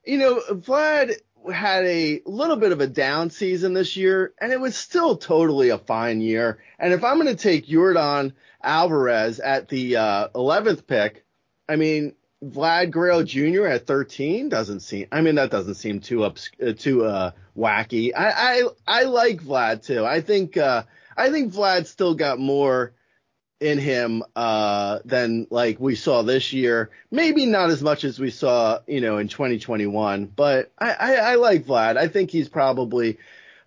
[0.06, 1.14] you know, Vlad
[1.51, 5.69] had a little bit of a down season this year, and it was still totally
[5.69, 6.60] a fine year.
[6.79, 11.25] And if I'm going to take Jordan Alvarez at the uh, 11th pick,
[11.67, 13.67] I mean, Vlad Guerrero Jr.
[13.67, 15.08] at 13 doesn't seem.
[15.12, 18.12] I mean, that doesn't seem too ups, uh, too uh, wacky.
[18.15, 20.06] I, I I like Vlad too.
[20.06, 20.84] I think uh,
[21.15, 22.93] I think Vlad still got more
[23.63, 26.91] in him uh, than like we saw this year.
[27.10, 30.26] Maybe not as much as we saw, you know, in 2021.
[30.26, 31.97] But I, I, I like Vlad.
[31.97, 33.17] I think he's probably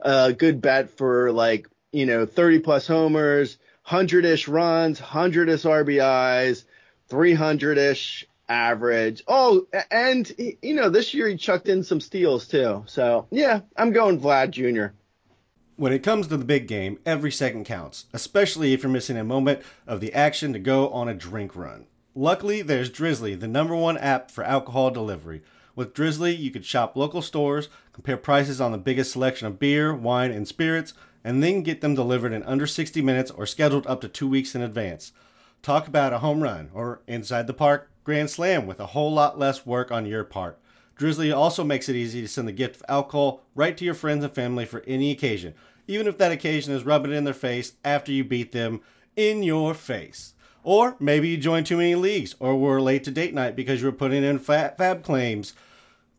[0.01, 5.63] a good bet for like you know 30 plus homers, hundred ish runs, hundred ish
[5.63, 6.65] RBIs,
[7.09, 9.25] 300 ish average.
[9.27, 12.85] Oh, and you know, this year he chucked in some steals too.
[12.87, 14.95] So yeah, I'm going Vlad Jr.
[15.79, 19.25] When it comes to the big game, every second counts, especially if you're missing a
[19.25, 21.85] moment of the action to go on a drink run.
[22.15, 25.43] Luckily, there's Drizzly, the number one app for alcohol delivery.
[25.75, 29.95] With Drizzly, you can shop local stores, compare prices on the biggest selection of beer,
[29.95, 34.01] wine, and spirits, and then get them delivered in under 60 minutes or scheduled up
[34.01, 35.13] to two weeks in advance.
[35.61, 39.39] Talk about a home run or inside the park grand slam with a whole lot
[39.39, 40.59] less work on your part.
[40.99, 44.25] Drizly also makes it easy to send the gift of alcohol right to your friends
[44.25, 45.55] and family for any occasion,
[45.87, 48.81] even if that occasion is rubbing it in their face after you beat them
[49.15, 50.35] in your face.
[50.63, 53.87] Or maybe you joined too many leagues or were late to date night because you
[53.87, 55.53] were putting in fat FAAB claims.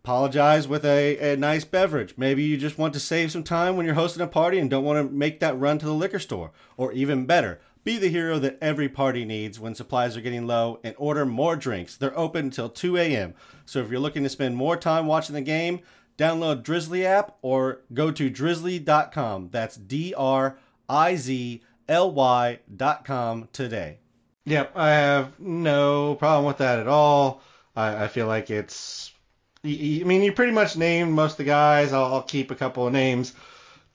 [0.03, 2.13] Apologize with a, a nice beverage.
[2.15, 4.85] Maybe you just want to save some time when you're hosting a party and don't
[4.85, 6.51] want to make that run to the liquor store.
[6.77, 10.77] Or even better, be the hero that every party needs when supplies are getting low
[10.83, 11.95] and order more drinks.
[11.95, 13.33] They're open until 2 a.m.
[13.65, 15.79] So if you're looking to spend more time watching the game,
[16.17, 19.51] download Drizly app or go to drizly.com.
[19.53, 20.57] That's D R
[20.89, 23.99] I Z L Y.com today.
[24.43, 27.41] Yep, I have no problem with that at all.
[27.73, 29.13] I, I feel like it's.
[29.63, 31.93] I mean, you pretty much named most of the guys.
[31.93, 33.33] I'll, I'll keep a couple of names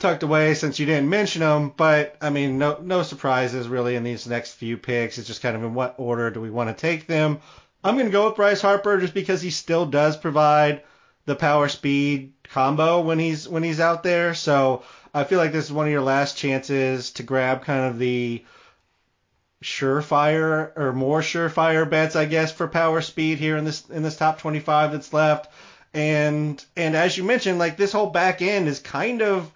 [0.03, 1.73] tucked away since you didn't mention them.
[1.75, 5.17] But I mean, no no surprises really in these next few picks.
[5.17, 7.41] It's just kind of in what order do we want to take them.
[7.85, 10.83] I'm going to go with Bryce Harper just because he still does provide
[11.25, 14.35] the power speed combo when he's when he's out there.
[14.35, 14.83] So
[15.15, 18.45] I feel like this is one of your last chances to grab kind of the
[19.62, 24.17] surefire or more surefire bets, I guess, for power speed here in this in this
[24.17, 25.51] top 25 that's left.
[25.95, 29.53] And and as you mentioned, like this whole back end is kind of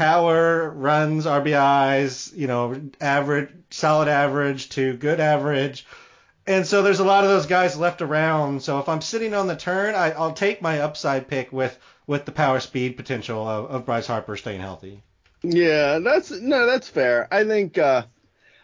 [0.00, 5.84] power, runs, RBIs, you know, average, solid average to good average.
[6.46, 8.62] And so there's a lot of those guys left around.
[8.62, 12.24] So if I'm sitting on the turn, I, I'll take my upside pick with with
[12.24, 15.02] the power speed potential of, of Bryce Harper staying healthy.
[15.42, 17.28] Yeah, that's no, that's fair.
[17.30, 18.04] I think uh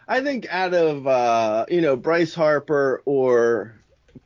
[0.07, 3.75] I think out of uh you know Bryce Harper or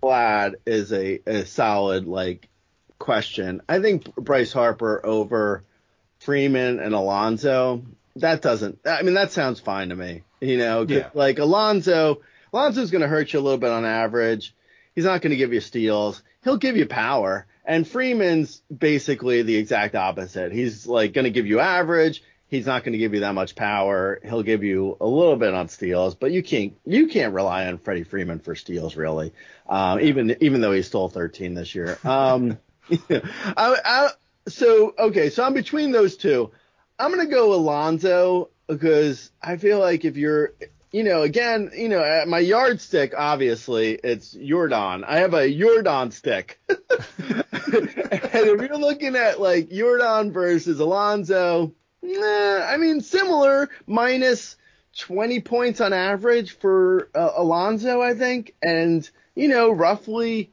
[0.02, 2.47] Vlad is a, a solid like
[3.00, 3.62] question.
[3.67, 5.65] I think Bryce Harper over
[6.21, 7.84] Freeman and Alonso.
[8.17, 8.79] That doesn't.
[8.86, 10.23] I mean, that sounds fine to me.
[10.39, 11.10] You know, Yeah.
[11.13, 12.21] like Alonso.
[12.53, 14.53] Alonso's going to hurt you a little bit on average.
[14.95, 16.21] He's not going to give you steals.
[16.43, 17.45] He'll give you power.
[17.65, 20.51] And Freeman's basically the exact opposite.
[20.51, 22.23] He's like going to give you average.
[22.49, 24.19] He's not going to give you that much power.
[24.23, 27.77] He'll give you a little bit on steals, but you can't you can't rely on
[27.77, 29.31] Freddie Freeman for steals really.
[29.69, 31.97] Um, even even though he stole 13 this year.
[32.03, 32.57] Um,
[33.10, 33.21] I,
[33.57, 34.10] I,
[34.47, 36.51] so okay, so I'm between those two.
[36.97, 40.54] I'm gonna go Alonso because I feel like if you're,
[40.91, 45.04] you know, again, you know, at my yardstick, obviously it's Yordan.
[45.06, 46.80] I have a Yordan stick, and
[48.10, 54.58] if you're looking at like Yordan versus Alonso, nah, I mean similar, minus
[54.99, 60.51] 20 points on average for uh, Alonso, I think, and you know, roughly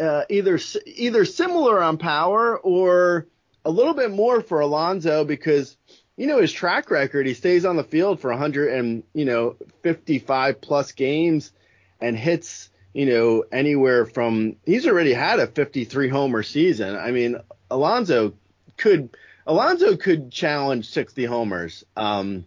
[0.00, 3.26] uh, either either similar on power or
[3.64, 5.76] a little bit more for Alonso because
[6.16, 7.26] you know his track record.
[7.26, 11.52] He stays on the field for 100 and you know 55 plus games
[12.00, 16.96] and hits you know anywhere from he's already had a 53 homer season.
[16.96, 17.36] I mean
[17.70, 18.34] Alonso
[18.76, 19.10] could
[19.46, 21.84] Alonso could challenge 60 homers.
[21.96, 22.44] Um,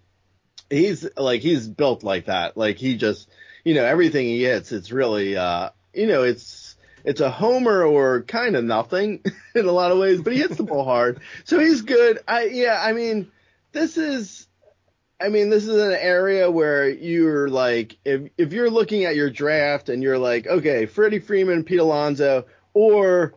[0.70, 2.58] he's like he's built like that.
[2.58, 3.30] Like he just
[3.64, 6.71] you know everything he hits, it's really uh, you know it's
[7.04, 9.24] it's a homer or kind of nothing
[9.56, 12.20] in a lot of ways, but he hits the ball hard, so he's good.
[12.28, 13.32] I yeah, I mean
[13.72, 14.48] this is.
[15.24, 19.30] I mean, this is an area where you're like, if if you're looking at your
[19.30, 23.36] draft and you're like, okay, Freddie Freeman, Pete Alonso, or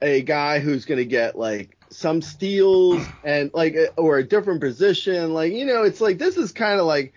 [0.00, 5.34] a guy who's going to get like some steals and like or a different position
[5.34, 7.12] like you know it's like this is kind of like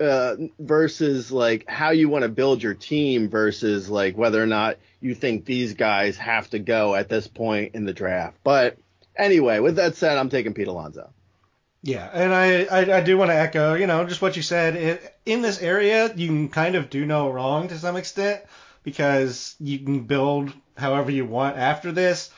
[0.00, 4.76] uh versus like how you want to build your team versus like whether or not
[5.00, 8.76] you think these guys have to go at this point in the draft but
[9.16, 11.10] anyway with that said i'm taking pete alonso
[11.82, 14.74] Yeah, and I, I, I do want to echo, you know, just what you said.
[14.74, 18.40] It, in this area, you can kind of do no wrong to some extent
[18.82, 22.30] because you can build however you want after this.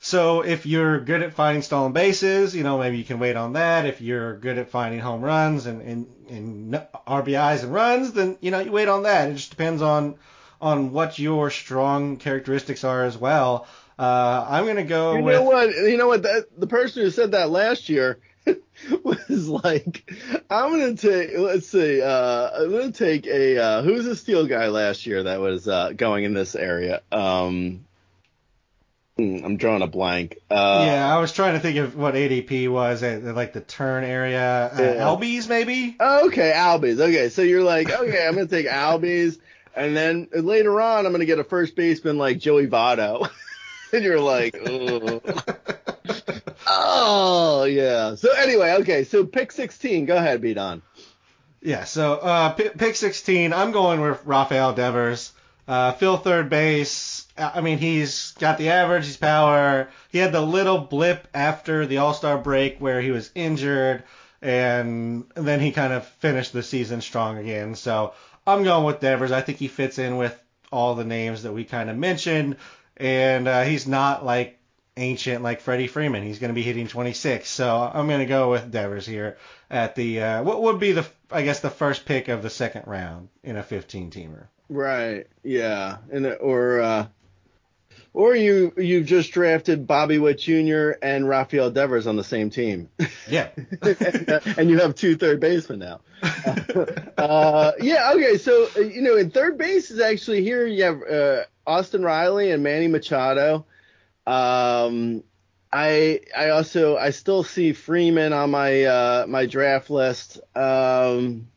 [0.00, 3.54] So if you're good at finding stolen bases, you know, maybe you can wait on
[3.54, 3.84] that.
[3.84, 6.72] If you're good at finding home runs and, and, and
[7.06, 9.30] RBIs and runs, then, you know, you wait on that.
[9.30, 10.16] It just depends on
[10.60, 13.66] on what your strong characteristics are as well.
[13.98, 15.34] Uh, I'm going to go you with.
[15.34, 18.20] know what you know what that, the person who said that last year
[19.02, 20.10] was like,
[20.48, 21.36] I'm gonna take.
[21.36, 22.00] Let's see.
[22.00, 23.58] Uh, I'm gonna take a.
[23.58, 27.02] Uh, who's a steel guy last year that was uh, going in this area?
[27.10, 27.84] Um,
[29.18, 30.38] I'm drawing a blank.
[30.48, 33.60] Uh, yeah, I was trying to think of what ADP was at, at, like the
[33.60, 34.66] turn area.
[34.72, 34.94] Uh, Yeah.
[35.00, 35.96] Albies maybe.
[35.98, 37.00] Okay, Albies.
[37.00, 39.38] Okay, so you're like, okay, I'm gonna take Albies,
[39.74, 43.28] and then later on, I'm gonna get a first baseman like Joey Votto,
[43.92, 45.20] and you're like, Ugh.
[46.68, 48.14] oh yeah.
[48.14, 50.06] So anyway, okay, so pick 16.
[50.06, 50.82] Go ahead, B Don.
[51.60, 55.32] Yeah, so uh, p- pick 16, I'm going with Rafael Devers.
[55.68, 57.26] Uh, Phil third base.
[57.36, 59.90] I mean, he's got the average, he's power.
[60.10, 64.02] He had the little blip after the All Star break where he was injured,
[64.40, 67.74] and then he kind of finished the season strong again.
[67.74, 68.14] So
[68.46, 69.30] I'm going with Devers.
[69.30, 70.42] I think he fits in with
[70.72, 72.56] all the names that we kind of mentioned,
[72.96, 74.58] and uh, he's not like
[74.96, 76.22] ancient like Freddie Freeman.
[76.22, 77.46] He's going to be hitting 26.
[77.46, 79.36] So I'm going to go with Devers here
[79.70, 82.84] at the uh, what would be the I guess the first pick of the second
[82.86, 84.46] round in a 15 teamer.
[84.68, 85.26] Right.
[85.42, 85.98] Yeah.
[86.10, 87.06] And or uh,
[88.12, 90.92] or you you've just drafted Bobby Witt Jr.
[91.02, 92.88] and Rafael Devers on the same team,
[93.28, 93.50] Yeah.
[94.56, 96.00] and you have two third basemen now.
[97.18, 98.12] uh, yeah.
[98.14, 98.38] Okay.
[98.38, 100.66] So you know, in third base is actually here.
[100.66, 103.66] You have uh, Austin Riley and Manny Machado.
[104.26, 105.22] Um,
[105.72, 110.40] I I also I still see Freeman on my uh, my draft list.
[110.56, 111.48] Um,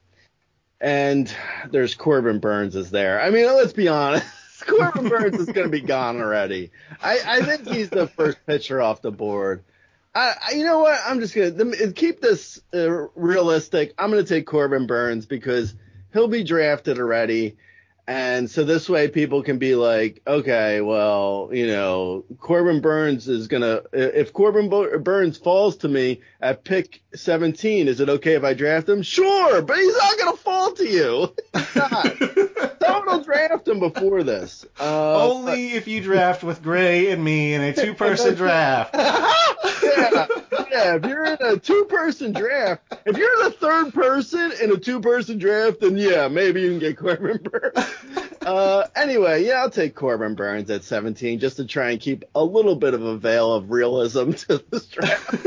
[0.81, 1.33] and
[1.69, 3.21] there's Corbin Burnes is there.
[3.21, 4.25] I mean, let's be honest.
[4.67, 6.71] Corbin Burnes is going to be gone already.
[7.01, 9.63] I, I think he's the first pitcher off the board.
[10.13, 10.99] I, I you know what?
[11.05, 13.93] I'm just going to keep this uh, realistic.
[13.97, 15.73] I'm going to take Corbin Burnes because
[16.13, 17.57] he'll be drafted already.
[18.07, 23.47] And so this way people can be like, okay, well, you know, Corbin Burnes is
[23.47, 24.69] going to, if Corbin
[25.03, 29.01] Burnes falls to me at pick 17, is it okay if I draft him?
[29.03, 31.35] Sure, but he's not going to fall to you.
[32.81, 34.65] Someone will draft him before this.
[34.79, 38.93] Uh, Only if you draft with Grey and me in a two-person draft.
[38.95, 40.27] yeah,
[40.71, 40.95] yeah.
[40.95, 45.81] If you're in a two-person draft, if you're the third person in a two-person draft,
[45.81, 47.87] then yeah, maybe you can get Corbin Burnes.
[48.41, 52.43] Uh, anyway, yeah, I'll take Corbin Burnes at 17 just to try and keep a
[52.43, 55.45] little bit of a veil of realism to this draft.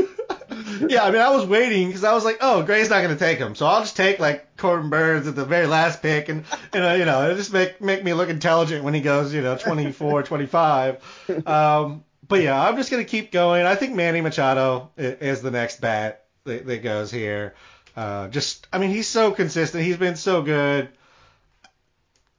[0.89, 3.19] Yeah, I mean, I was waiting because I was like, oh, Grey's not going to
[3.19, 6.45] take him, so I'll just take like Corbin Burnes at the very last pick, and
[6.73, 9.41] you know, you know, it'll just make make me look intelligent when he goes, you
[9.41, 11.47] know, 24, 25.
[11.47, 13.65] Um, but yeah, I'm just going to keep going.
[13.65, 17.55] I think Manny Machado is the next bat that, that goes here.
[17.95, 19.83] Uh, just, I mean, he's so consistent.
[19.83, 20.89] He's been so good.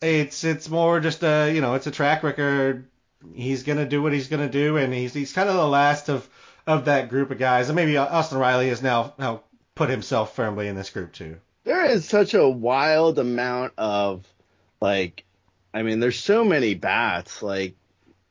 [0.02, 2.86] It's it's more just a you know it's a track record.
[3.34, 6.28] He's gonna do what he's gonna do, and he's he's kind of the last of
[6.66, 7.68] of that group of guys.
[7.68, 9.42] And maybe Austin Riley has now now
[9.74, 11.36] put himself firmly in this group too.
[11.64, 14.26] there is such a wild amount of
[14.80, 15.24] like
[15.74, 17.74] I mean there's so many bats like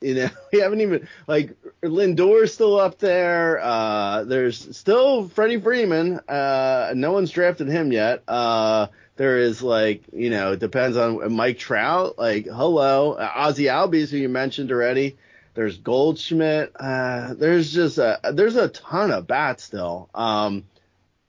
[0.02, 6.20] you know we haven't even like Lindor's still up there uh there's still Freddie Freeman
[6.28, 11.32] uh no one's drafted him yet uh there is like you know it depends on
[11.34, 15.16] Mike Trout like hello Ozzie Albies who you mentioned already
[15.56, 20.66] there's Goldschmidt uh there's just a there's a ton of bats still um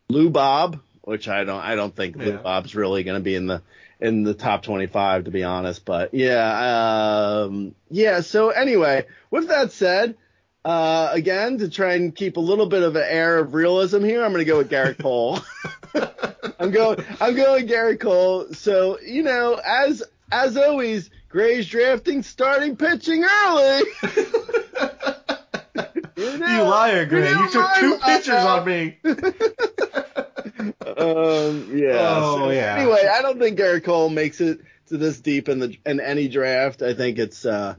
[0.09, 3.47] Lou Bob, which I don't I don't think Lou Bob's really going to be in
[3.47, 3.62] the
[3.99, 9.72] in the top 25 to be honest, but yeah, um yeah, so anyway, with that
[9.72, 10.16] said,
[10.64, 14.24] uh again to try and keep a little bit of an air of realism here,
[14.24, 15.39] I'm going to go with Gerrit Cole.
[16.59, 18.53] I'm going I'm going Gerrit Cole.
[18.53, 20.03] So, you know, as
[20.33, 23.82] as always, Grey's drafting starting pitching early.
[26.16, 27.30] You, know, you liar, Grey!
[27.30, 28.99] know You took two pitchers on me.
[30.97, 32.16] Um, yeah.
[32.16, 32.76] Oh, so yeah.
[32.78, 36.28] Anyway, I don't think Gerrit Cole makes it to this deep in the in any
[36.28, 36.80] draft.
[36.80, 37.74] I think it's uh,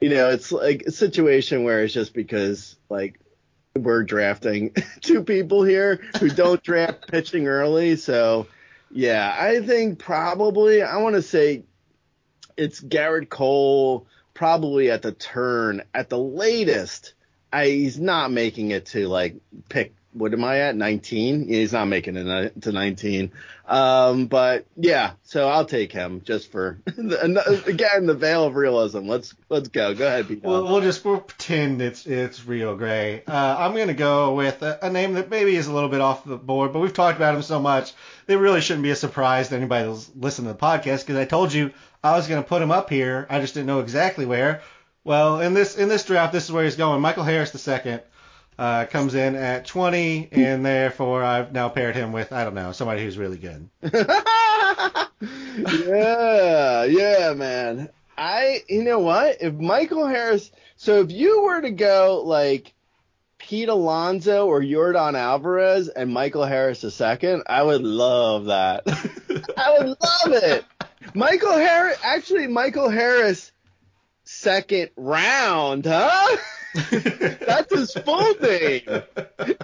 [0.00, 3.20] you know, it's like a situation where it's just because like
[3.76, 7.94] we're drafting two people here who don't draft pitching early.
[7.94, 8.48] So
[8.90, 11.62] yeah, I think probably I want to say
[12.56, 17.14] it's Gerrit Cole probably at the turn at the latest.
[17.52, 19.36] I, he's not making it to like
[19.68, 19.94] pick.
[20.12, 20.76] What am I at?
[20.76, 21.48] 19?
[21.48, 23.32] He's not making it to 19.
[23.68, 29.08] Um, but yeah, so I'll take him just for again the veil of realism.
[29.08, 29.94] Let's let's go.
[29.94, 30.42] Go ahead, Pete.
[30.42, 33.24] We'll, we'll just we'll pretend it's it's Rio Gray.
[33.26, 36.24] Uh, I'm gonna go with a, a name that maybe is a little bit off
[36.24, 37.92] the board, but we've talked about him so much,
[38.28, 41.24] it really shouldn't be a surprise to anybody that's listening to the podcast because I
[41.24, 41.72] told you
[42.12, 43.26] I was gonna put him up here.
[43.30, 44.62] I just didn't know exactly where.
[45.04, 47.00] Well, in this in this draft, this is where he's going.
[47.00, 48.02] Michael Harris the second.
[48.58, 52.72] uh, comes in at 20, and therefore I've now paired him with I don't know
[52.72, 53.68] somebody who's really good.
[55.20, 57.88] yeah, yeah, man.
[58.18, 59.42] I, you know what?
[59.42, 62.72] If Michael Harris, so if you were to go like
[63.38, 68.84] Pete Alonso or Yordan Alvarez and Michael Harris a second, I would love that.
[69.58, 70.64] I would love it.
[71.14, 73.52] Michael Harris, actually, Michael Harris
[74.24, 76.36] second round, huh?
[76.90, 78.82] that's his full name.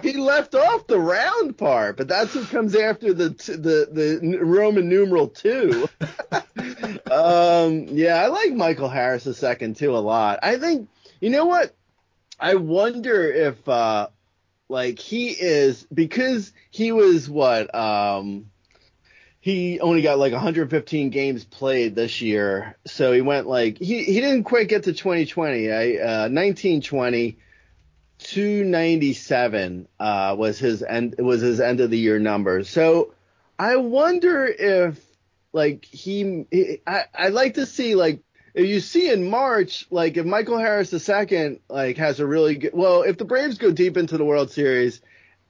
[0.01, 4.89] He left off the round part, but that's what comes after the the the Roman
[4.89, 5.87] numeral two.
[7.11, 10.39] um, yeah, I like Michael Harris a second too a lot.
[10.41, 10.89] I think
[11.19, 11.75] you know what?
[12.39, 14.07] I wonder if uh
[14.69, 18.49] like he is because he was what um
[19.43, 24.21] he only got like 115 games played this year, so he went like he he
[24.21, 25.69] didn't quite get to 2020.
[25.69, 27.37] I uh, 1920,
[28.19, 32.63] 297 uh, was his end was his end of the year number.
[32.63, 33.15] So
[33.59, 34.97] I wonder if
[35.51, 38.21] like he, he I I like to see like
[38.53, 42.71] if you see in March like if Michael Harris II like has a really good
[42.73, 45.01] well if the Braves go deep into the World Series.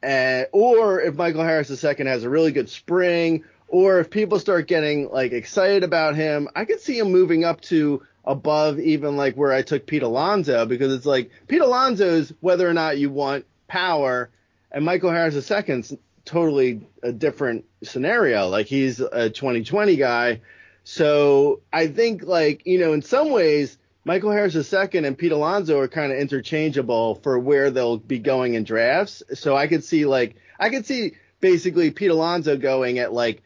[0.02, 4.68] Uh, or if Michael Harris II has a really good spring, or if people start
[4.68, 9.36] getting like excited about him, I could see him moving up to above even like
[9.36, 13.45] where I took Pete Alonso because it's like Pete Alonso's whether or not you want
[13.68, 14.30] power,
[14.72, 15.93] and Michael Harris II's
[16.26, 18.47] totally a different scenario.
[18.47, 20.41] Like he's a 2020 guy,
[20.84, 25.80] so I think like you know in some ways Michael Harris II and Pete Alonso
[25.80, 29.24] are kind of interchangeable for where they'll be going in drafts.
[29.34, 33.43] So I could see like I could see basically Pete Alonso going at like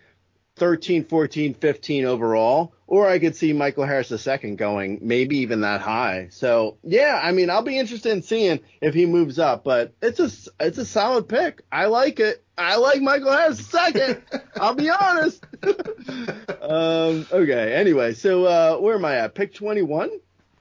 [0.58, 5.82] 13, 14, 15 overall, or I could see Michael Harris II going maybe even that
[5.82, 6.30] high.
[6.32, 10.20] So yeah, I mean, I'll be interested in seeing if he moves up, but it's
[10.20, 10.30] a
[10.60, 11.64] it's a solid pick.
[11.72, 12.44] I like it.
[12.58, 14.18] I like Michael Harris II.
[14.60, 15.46] I'll be honest.
[15.64, 17.74] um, okay.
[17.76, 19.36] Anyway, so uh, where am I at?
[19.36, 20.10] Pick 21.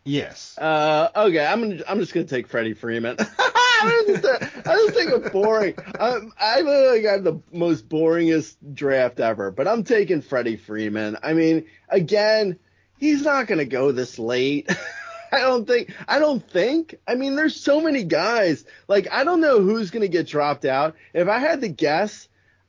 [0.06, 0.56] Yes.
[0.56, 3.16] Uh, okay, I'm gonna, I'm just gonna take Freddie Freeman.
[3.38, 5.74] I just, I just think it's boring.
[5.98, 11.18] Um, I like I the most boringest draft ever, but I'm taking Freddie Freeman.
[11.24, 12.56] I mean, again,
[12.98, 14.70] he's not gonna go this late.
[15.32, 15.92] I don't think.
[16.06, 16.94] I don't think.
[17.08, 18.64] I mean, there's so many guys.
[18.86, 20.94] Like, I don't know who's gonna get dropped out.
[21.12, 22.28] If I had to guess,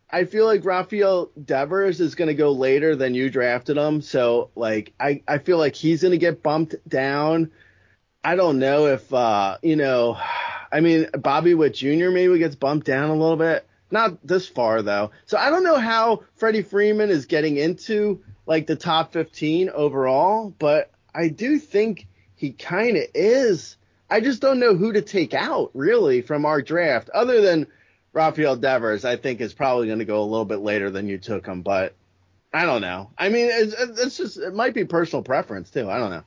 [0.09, 4.01] I feel like Rafael Devers is going to go later than you drafted him.
[4.01, 7.51] So, like, I, I feel like he's going to get bumped down.
[8.23, 10.17] I don't know if, uh, you know,
[10.71, 12.09] I mean, Bobby Witt Jr.
[12.09, 13.67] maybe gets bumped down a little bit.
[13.91, 15.11] Not this far, though.
[15.25, 20.53] So I don't know how Freddie Freeman is getting into, like, the top 15 overall,
[20.57, 23.75] but I do think he kind of is.
[24.09, 27.67] I just don't know who to take out, really, from our draft, other than
[28.17, 31.19] Rafael Devers, I think is probably going to go a little bit later than you
[31.19, 31.93] took him, but
[32.51, 33.11] I don't know.
[33.17, 35.89] I mean, it's, it's just it might be personal preference too.
[35.89, 36.23] I don't know.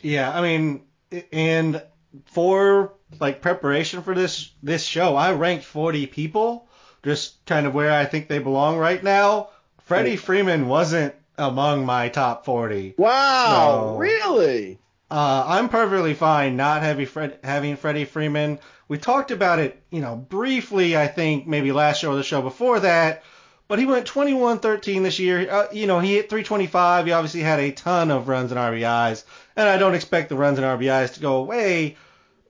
[0.00, 0.82] Yeah, I mean,
[1.30, 1.82] and
[2.24, 6.66] for like preparation for this this show, I ranked 40 people,
[7.02, 9.50] just kind of where I think they belong right now.
[9.84, 12.94] Freddie Freeman wasn't among my top 40.
[12.96, 14.78] Wow, So- really?
[15.10, 18.60] Uh, I'm perfectly fine not having Fred, having Freddie Freeman.
[18.86, 20.96] We talked about it, you know, briefly.
[20.96, 23.24] I think maybe last show or the show before that.
[23.66, 25.48] But he went 21-13 this year.
[25.48, 27.06] Uh, you know, he hit 325.
[27.06, 29.24] He obviously had a ton of runs and RBIs,
[29.56, 31.96] and I don't expect the runs and RBIs to go away.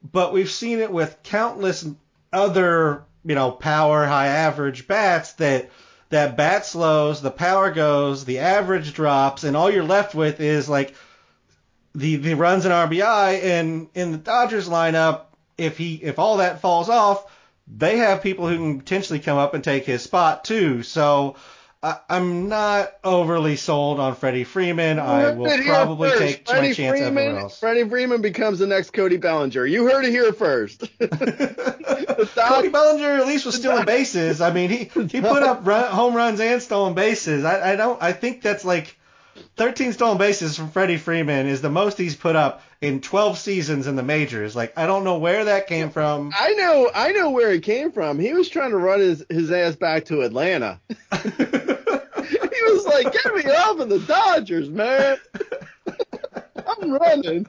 [0.02, 1.86] But we've seen it with countless
[2.32, 5.70] other, you know, power, high average bats that
[6.08, 10.68] that bat slows, the power goes, the average drops, and all you're left with is
[10.68, 10.94] like
[11.94, 13.42] the the runs and RBI.
[13.42, 15.22] And in the Dodgers lineup,
[15.58, 17.24] if he if all that falls off,
[17.66, 20.82] they have people who can potentially come up and take his spot too.
[20.82, 21.36] So
[21.82, 24.98] I, I'm not overly sold on Freddie Freeman.
[24.98, 26.20] I will probably first.
[26.20, 27.58] take Freddie my chance Freeman, everywhere else.
[27.58, 29.64] Freddie Freeman becomes the next Cody Bellinger.
[29.64, 30.80] You heard it here first.
[31.00, 34.42] Cody Bellinger at least was stealing bases.
[34.42, 37.44] I mean, he he put up run, home runs and stolen bases.
[37.44, 38.02] I, I don't.
[38.02, 38.98] I think that's like
[39.56, 43.86] 13 stolen bases from Freddie Freeman is the most he's put up in 12 seasons
[43.86, 44.56] in the majors.
[44.56, 46.32] Like I don't know where that came from.
[46.38, 48.18] I know, I know where it came from.
[48.18, 50.80] He was trying to run his, his ass back to Atlanta.
[51.12, 55.18] he was like, "Get me off of the Dodgers, man.
[56.66, 57.46] I'm running.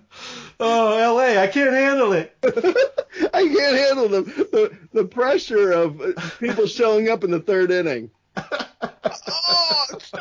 [0.59, 1.37] oh, L.A.
[1.37, 2.35] I can't handle it.
[2.43, 6.01] I can't handle the, the the pressure of
[6.39, 8.09] people showing up in the third inning.
[8.37, 10.20] oh, it's too much.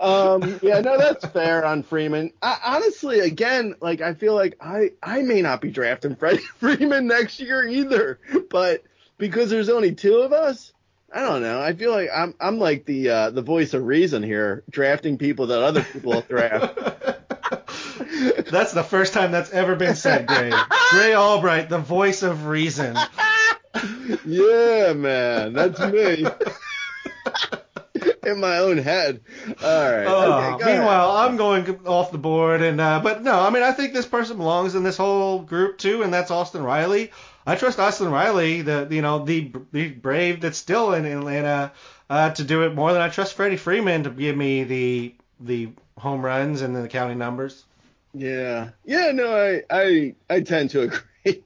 [0.00, 2.32] Um, yeah, no, that's fair on Freeman.
[2.40, 7.06] I, honestly, again, like I feel like I I may not be drafting Freddie Freeman
[7.06, 8.82] next year either, but
[9.18, 10.72] because there's only two of us,
[11.12, 11.60] I don't know.
[11.60, 15.48] I feel like I'm I'm like the uh, the voice of reason here, drafting people
[15.48, 16.78] that other people draft.
[18.50, 20.52] That's the first time that's ever been said, Grey.
[20.90, 22.96] Grey Albright, the voice of reason.
[24.26, 26.26] yeah, man, that's me.
[28.26, 29.20] In my own head.
[29.62, 30.06] All right.
[30.06, 31.30] Uh, okay, meanwhile, ahead.
[31.30, 34.36] I'm going off the board, and uh, but no, I mean I think this person
[34.36, 37.12] belongs in this whole group too, and that's Austin Riley.
[37.46, 41.72] I trust Austin Riley, the you know the the Brave that's still in Atlanta,
[42.10, 45.70] uh, to do it more than I trust Freddie Freeman to give me the the
[45.96, 47.64] home runs and the counting numbers.
[48.12, 48.70] Yeah.
[48.84, 50.82] Yeah, no, I I I tend to
[51.24, 51.42] agree.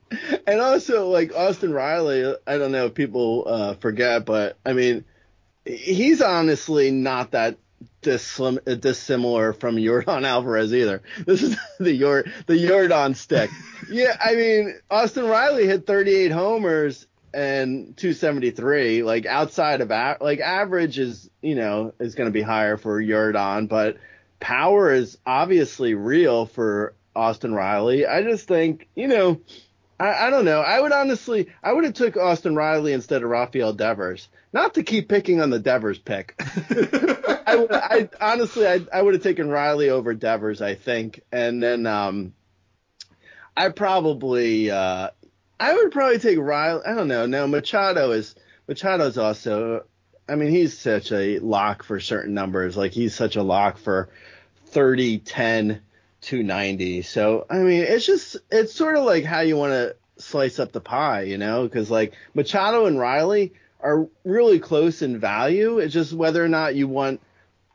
[0.46, 5.04] And also like Austin Riley, I don't know if people uh forget, but I mean
[5.64, 7.56] he's honestly not that
[8.02, 11.02] dislim- dissimilar from Yordan Alvarez either.
[11.26, 13.50] This is the Jor- the Yordan stick.
[13.90, 20.40] yeah, I mean Austin Riley hit 38 homers and 273 like outside of a- like
[20.40, 23.96] average is, you know, is going to be higher for Yordan, but
[24.40, 28.06] power is obviously real for Austin Riley.
[28.06, 29.40] I just think, you know,
[29.98, 30.60] I, I don't know.
[30.60, 34.28] I would honestly, I would have took Austin Riley instead of Rafael Devers.
[34.52, 36.34] Not to keep picking on the Devers pick.
[37.46, 41.62] I, would, I honestly, I, I would have taken Riley over Devers, I think, and
[41.62, 42.34] then um,
[43.56, 45.10] I probably, uh,
[45.60, 46.82] I would probably take Riley.
[46.84, 47.26] I don't know.
[47.26, 48.34] No, Machado is
[48.68, 49.84] Machado's also.
[50.26, 52.76] I mean, he's such a lock for certain numbers.
[52.76, 54.08] Like he's such a lock for
[54.68, 55.82] 30, 10,
[56.24, 57.02] 290.
[57.02, 60.72] So I mean, it's just it's sort of like how you want to slice up
[60.72, 61.64] the pie, you know?
[61.64, 65.78] Because like Machado and Riley are really close in value.
[65.78, 67.20] It's just whether or not you want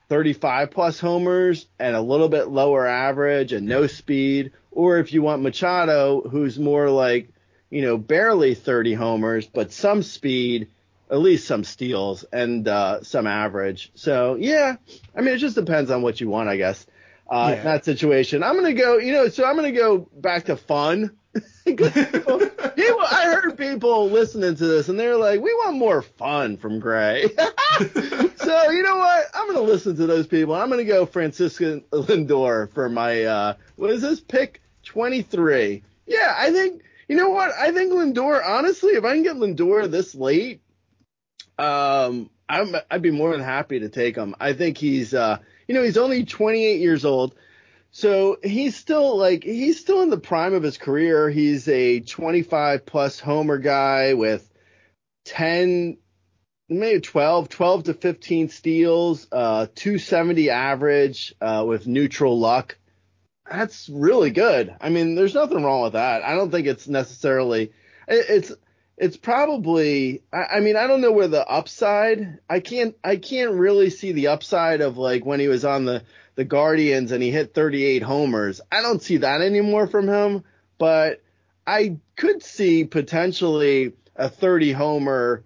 [0.10, 5.22] 35 plus homers and a little bit lower average and no speed, or if you
[5.22, 7.30] want Machado, who's more like,
[7.70, 10.68] you know, barely 30 homers, but some speed,
[11.12, 13.92] at least some steals and uh, some average.
[13.94, 14.78] So yeah,
[15.16, 16.86] I mean, it just depends on what you want, I guess.
[17.32, 17.58] Uh, Yeah.
[17.60, 18.98] in that situation, I'm gonna go.
[18.98, 21.12] You know, so I'm gonna go back to fun.
[21.66, 26.58] people- people- I heard people listening to this and they're like, "We want more fun
[26.58, 27.26] from Grey."
[27.78, 29.26] so you know what?
[29.34, 30.56] I'm gonna listen to those people.
[30.56, 35.84] I'm gonna go Francisco Lindor for my uh, what is this pick 23?
[36.08, 37.52] Yeah, I think you know what?
[37.56, 38.44] I think Lindor.
[38.44, 40.62] Honestly, if I can get Lindor this late,
[41.58, 44.36] um, I'm, I'd be more than happy to take him.
[44.40, 45.38] I think he's, uh,
[45.70, 47.36] you know, he's only 28 years old.
[47.92, 51.30] So he's still like, he's still in the prime of his career.
[51.30, 54.50] He's a 25 plus homer guy with
[55.26, 55.98] 10,
[56.70, 62.76] maybe 12, 12 to 15 steals, uh, 270 average, uh, with neutral luck.
[63.48, 64.76] That's really good.
[64.82, 66.24] I mean, there's nothing wrong with that.
[66.24, 67.74] I don't think it's necessarily,
[68.08, 68.52] it- it's,
[69.00, 73.54] it's probably I, I mean I don't know where the upside I can't I can't
[73.54, 76.04] really see the upside of like when he was on the
[76.36, 78.62] the Guardians and he hit 38 homers.
[78.72, 80.44] I don't see that anymore from him,
[80.78, 81.22] but
[81.66, 85.44] I could see potentially a 30 homer,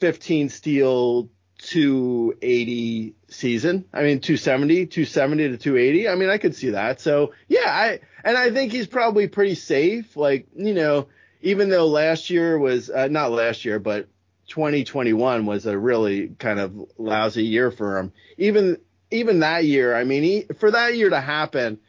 [0.00, 3.84] 15 steal, 280 season.
[3.92, 6.08] I mean 270, 270 to 280.
[6.08, 7.00] I mean I could see that.
[7.00, 10.16] So yeah, I and I think he's probably pretty safe.
[10.16, 11.08] Like you know
[11.42, 14.08] even though last year was uh, not last year, but
[14.48, 18.12] 2021 was a really kind of lousy year for him.
[18.36, 18.78] Even
[19.10, 21.80] even that year, I mean, he, for that year to happen,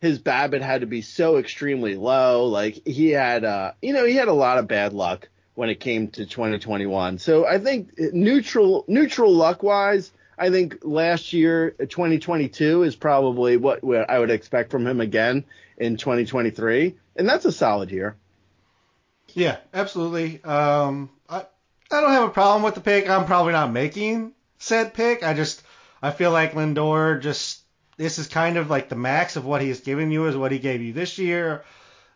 [0.00, 2.46] his BABIP had to be so extremely low.
[2.46, 5.80] Like he had, uh, you know, he had a lot of bad luck when it
[5.80, 7.18] came to 2021.
[7.18, 13.82] So I think neutral neutral luck wise, I think last year 2022 is probably what,
[13.82, 15.44] what I would expect from him again
[15.78, 18.16] in 2023, and that's a solid year.
[19.36, 20.42] Yeah, absolutely.
[20.44, 21.44] Um, I
[21.90, 23.08] I don't have a problem with the pick.
[23.08, 25.22] I'm probably not making said pick.
[25.22, 25.62] I just
[26.00, 27.60] I feel like Lindor just
[27.98, 30.58] this is kind of like the max of what he's given you is what he
[30.58, 31.64] gave you this year.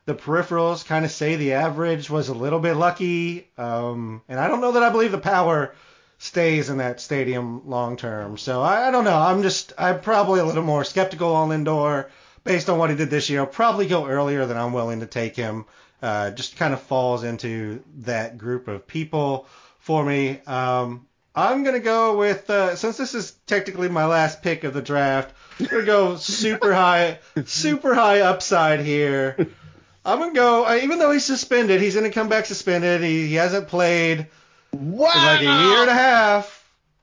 [0.06, 4.48] The peripherals kind of say the average was a little bit lucky, um, and I
[4.48, 5.74] don't know that I believe the power
[6.16, 8.38] stays in that stadium long term.
[8.38, 9.18] So I, I don't know.
[9.18, 12.06] I'm just I'm probably a little more skeptical on Lindor
[12.44, 13.40] based on what he did this year.
[13.40, 15.66] I'll probably go earlier than I'm willing to take him
[16.02, 19.46] uh, just kind of falls into that group of people
[19.78, 20.40] for me.
[20.46, 24.82] Um, I'm gonna go with uh, since this is technically my last pick of the
[24.82, 25.34] draft.
[25.60, 29.36] I'm gonna go super high, super high upside here.
[30.04, 30.66] I'm gonna go.
[30.66, 33.02] Uh, even though he's suspended, he's gonna come back suspended.
[33.02, 34.26] He, he hasn't played
[34.72, 35.10] Wow.
[35.14, 36.56] in like a year and a half.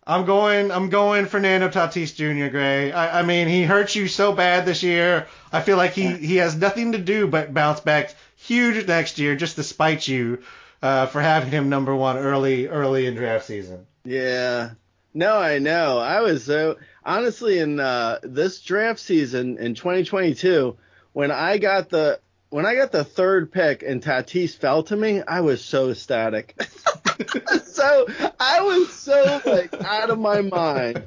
[0.05, 0.71] I'm going.
[0.71, 2.49] I'm going Fernando Tatis Jr.
[2.49, 2.91] Grey.
[2.93, 5.27] I, I mean, he hurt you so bad this year.
[5.51, 8.15] I feel like he he has nothing to do but bounce back
[8.47, 10.41] huge next year just to spite you
[10.81, 13.85] uh, for having him number one early early in draft season.
[14.03, 14.71] Yeah.
[15.13, 15.97] No, I know.
[15.97, 20.77] I was so honestly in uh, this draft season in 2022
[21.13, 22.19] when I got the
[22.49, 26.55] when I got the third pick and Tatis fell to me, I was so ecstatic.
[27.65, 28.07] so
[28.39, 31.03] I was so like out of my mind.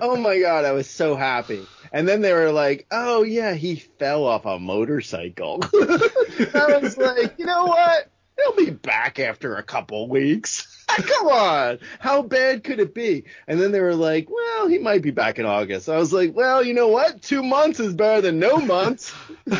[0.00, 1.64] Oh my god, I was so happy.
[1.92, 7.34] And then they were like, "Oh yeah, he fell off a motorcycle." I was like,
[7.38, 8.10] "You know what?
[8.36, 13.24] He'll be back after a couple weeks." Come on, how bad could it be?
[13.48, 16.34] And then they were like, "Well, he might be back in August." I was like,
[16.34, 17.22] "Well, you know what?
[17.22, 19.12] Two months is better than no months."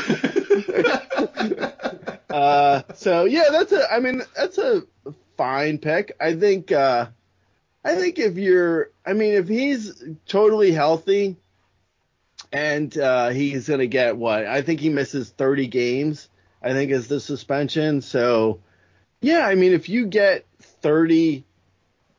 [2.31, 3.93] uh, so yeah, that's a.
[3.93, 4.83] I mean, that's a
[5.37, 6.17] fine pick.
[6.21, 6.73] I think.
[6.73, 7.07] Uh,
[7.87, 11.37] I think if you're, I mean, if he's totally healthy,
[12.53, 14.47] and uh, he's gonna get what?
[14.47, 16.29] I think he misses 30 games.
[16.63, 18.01] I think is the suspension.
[18.01, 18.61] So
[19.21, 21.45] yeah, I mean, if you get 30,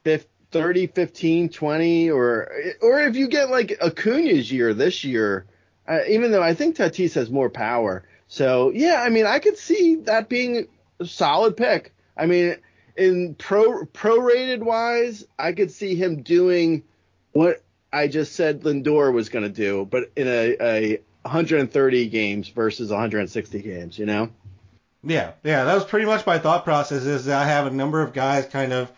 [0.04, 2.52] 50, 30, 15, 20, or
[2.82, 5.46] or if you get like Acuna's year this year,
[5.88, 8.04] uh, even though I think Tatis has more power.
[8.28, 10.68] So yeah, I mean, I could see that being
[11.00, 11.94] a solid pick.
[12.16, 12.58] I mean,
[12.96, 16.84] in pro prorated wise, I could see him doing
[17.32, 17.62] what
[17.92, 22.90] I just said Lindor was going to do, but in a, a 130 games versus
[22.90, 23.98] 160 games.
[23.98, 24.30] You know?
[25.04, 27.04] Yeah, yeah, that was pretty much my thought process.
[27.04, 28.92] Is I have a number of guys kind of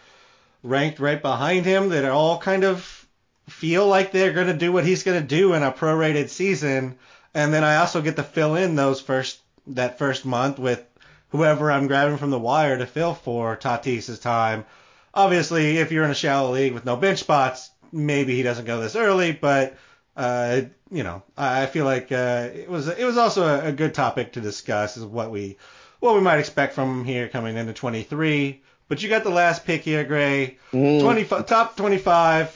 [0.64, 3.08] ranked right behind him that all kind of
[3.48, 6.98] feel like they're going to do what he's going to do in a prorated season,
[7.34, 10.84] and then I also get to fill in those first that first month with
[11.30, 14.66] whoever I'm grabbing from the wire to fill for Tatis's time.
[15.14, 18.80] Obviously, if you're in a shallow league with no bench spots, maybe he doesn't go
[18.80, 19.78] this early, but
[20.16, 20.62] uh,
[20.92, 24.34] you know, I feel like uh, it was it was also a, a good topic
[24.34, 25.58] to discuss is what we
[26.00, 28.62] what we might expect from him here coming into 23.
[28.88, 30.58] But you got the last pick here, Grey.
[30.74, 31.02] Mm.
[31.02, 32.56] 20, top 25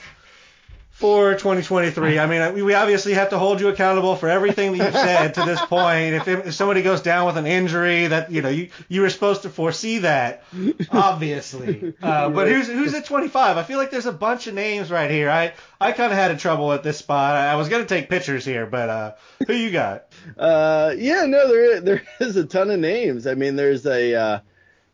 [0.94, 2.20] for 2023.
[2.20, 5.44] I mean, we, obviously have to hold you accountable for everything that you've said to
[5.44, 6.14] this point.
[6.14, 9.42] If, if somebody goes down with an injury, that you know you you were supposed
[9.42, 10.44] to foresee that,
[10.92, 11.94] obviously.
[12.04, 13.58] Uh, but who's who's at 25?
[13.58, 15.30] I feel like there's a bunch of names right here.
[15.30, 17.36] I I kind of had a trouble at this spot.
[17.36, 19.12] I, I was gonna take pictures here, but uh,
[19.48, 20.06] who you got?
[20.38, 23.26] Uh, yeah, no, there there is a ton of names.
[23.26, 24.40] I mean, there's a uh,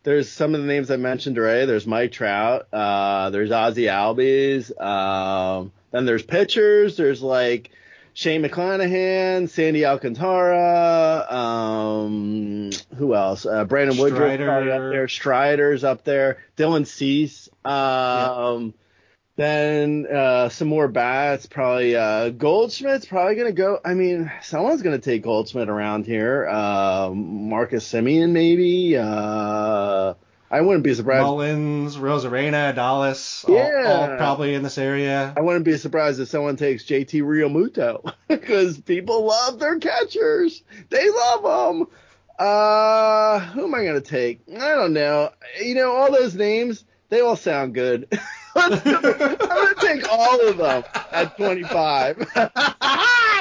[0.04, 1.66] there's some of the names I mentioned already.
[1.66, 2.68] There's Mike Trout.
[2.72, 4.72] Uh, there's Ozzie Albies.
[4.80, 6.98] Um, then there's pitchers.
[6.98, 7.72] There's like
[8.14, 11.26] Shane McClanahan, Sandy Alcantara.
[11.30, 13.46] Um, who else?
[13.46, 14.46] Uh, Brandon Woodruff Strider.
[14.46, 15.08] probably up there.
[15.08, 16.38] Strider's up there.
[16.58, 17.50] Dylan Cease.
[17.64, 18.74] Um,
[19.36, 21.46] Then uh, some more bats.
[21.46, 23.80] Probably uh, Goldschmidt's probably gonna go.
[23.86, 26.46] I mean, someone's gonna take Goldschmidt around here.
[26.50, 28.98] Um, Marcus Semien maybe.
[30.52, 31.24] I wouldn't be surprised.
[31.24, 33.84] Mullins, Rosarena, Dallas, all, Yeah.
[33.86, 35.34] all probably in this area.
[35.38, 40.64] I wouldn't be surprised if someone takes JT Realmuto because people love their catchers.
[40.90, 41.44] They love
[41.78, 41.88] them.
[42.40, 44.40] Uh, who am I gonna take?
[44.52, 45.30] I don't know.
[45.62, 48.08] You know, all those names, they all sound good.
[48.56, 52.18] I'm gonna take all of them at 25.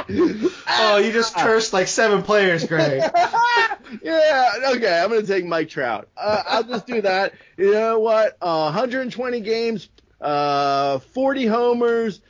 [0.81, 2.99] Oh, you just cursed like seven players, Grey.
[4.03, 6.09] yeah, okay, I'm gonna take Mike Trout.
[6.17, 7.35] Uh, I'll just do that.
[7.57, 8.37] You know what?
[8.41, 9.89] Uh, 120 games,
[10.21, 12.21] uh, 40 homers,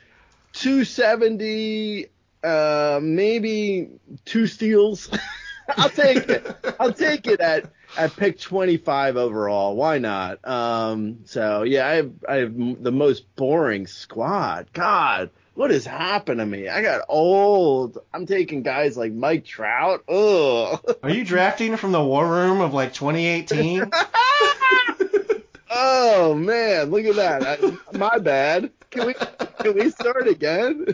[0.53, 2.07] 270,
[2.43, 3.89] uh, maybe
[4.25, 5.09] two steals.
[5.77, 6.55] I'll take it.
[6.79, 9.75] I'll take it at at pick 25 overall.
[9.75, 10.45] Why not?
[10.47, 14.69] Um, so yeah, I have I have the most boring squad.
[14.73, 16.69] God, what has happened to me?
[16.69, 17.97] I got old.
[18.13, 20.05] I'm taking guys like Mike Trout.
[20.07, 20.79] Ugh.
[21.03, 23.91] Are you drafting from the war room of like 2018?
[25.71, 27.43] Oh man, look at that.
[27.43, 28.71] I, my bad.
[28.89, 30.87] Can we can we start again?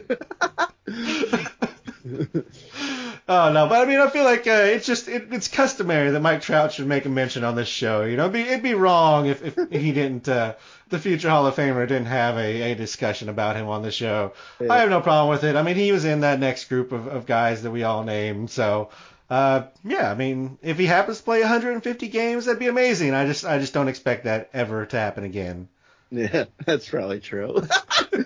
[3.27, 6.19] Oh no, but I mean, I feel like uh, it's just it, it's customary that
[6.19, 8.03] Mike Trout should make a mention on this show.
[8.03, 10.29] You know, it'd be, it'd be wrong if, if he didn't.
[10.29, 10.53] Uh,
[10.89, 14.33] the future Hall of Famer didn't have a, a discussion about him on the show.
[14.69, 15.55] I have no problem with it.
[15.55, 18.51] I mean, he was in that next group of, of guys that we all named.
[18.51, 18.89] So,
[19.27, 23.15] uh, yeah, I mean, if he happens to play 150 games, that'd be amazing.
[23.15, 25.67] I just I just don't expect that ever to happen again.
[26.11, 27.63] yeah, that's probably true.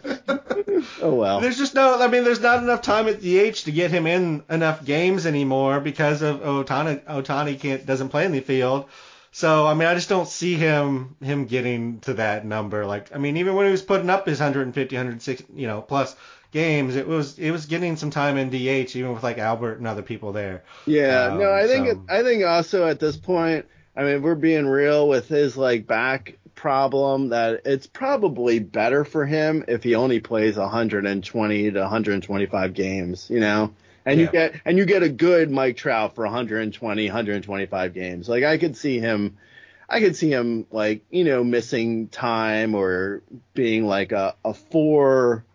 [1.02, 1.40] oh well.
[1.40, 4.08] There's just no, I mean, there's not enough time at the DH to get him
[4.08, 7.02] in enough games anymore because of Ohtani.
[7.04, 8.86] Ohtani can't doesn't play in the field.
[9.32, 12.86] So I mean, I just don't see him him getting to that number.
[12.86, 16.16] Like I mean, even when he was putting up his 150, 160, you know, plus
[16.52, 19.88] games, it was it was getting some time in DH, even with like Albert and
[19.88, 20.64] other people there.
[20.88, 24.34] Yeah, Um, no, I think so- I think also at this point, I mean, we're
[24.36, 29.96] being real with his like back problem that it's probably better for him if he
[29.96, 33.74] only plays 120 to 125 games, you know.
[34.06, 34.26] And Yeah.
[34.26, 38.28] you get and you get a good Mike Trout for 120, 125 games.
[38.28, 39.38] Like I could see him
[39.90, 45.46] I could see him like, you know, missing time or being like a, a four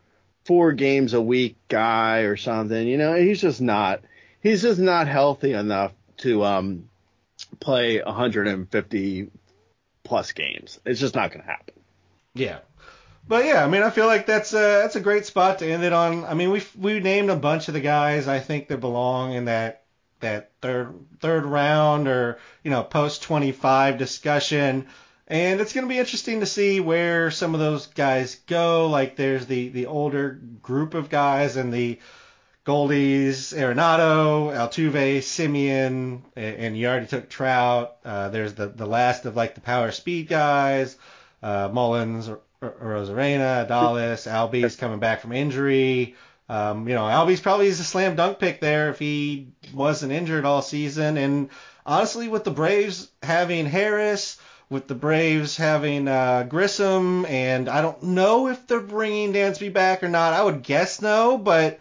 [0.45, 2.87] four games a week guy or something.
[2.87, 4.01] You know, he's just not
[4.43, 6.89] he's just not healthy enough to um
[7.61, 9.31] play 150
[10.05, 10.79] plus games.
[10.85, 11.75] It's just not going to happen.
[12.35, 12.59] Yeah.
[13.27, 15.83] But yeah, I mean, I feel like that's a that's a great spot to end
[15.83, 16.25] it on.
[16.25, 19.47] I mean, we we named a bunch of the guys I think that belong in
[19.47, 19.85] that
[20.21, 24.89] that third third round or you know post 25 discussion,
[25.27, 28.89] and it's going to be interesting to see where some of those guys go.
[28.89, 32.01] Like there's the the older group of guys and the
[32.65, 37.97] Goldies, Arenado, Altuve, Semien, and, you already took Trout.
[38.05, 40.97] Uh, there's the the last of like the power speed guys
[41.45, 46.17] uh, Mullins, R- R- Rosarena, Dallas, Albies coming back from injury.
[46.49, 50.47] Um, you know, Albies probably is a slam dunk pick there if he wasn't injured
[50.47, 51.19] all season.
[51.19, 51.51] And
[51.85, 54.39] honestly, with the Braves having Harris,
[54.71, 60.03] with the Braves having uh, Grissom, and I don't know if they're bringing Dansby back
[60.03, 60.33] or not.
[60.33, 61.79] I would guess no, but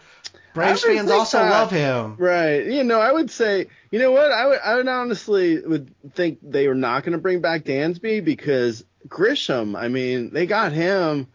[0.53, 2.15] Braves fans also love him.
[2.17, 2.65] Right.
[2.65, 4.31] You know, I would say, you know what?
[4.31, 8.23] I would, I would honestly would think they were not going to bring back Dansby
[8.23, 11.27] because Grissom, I mean, they got him.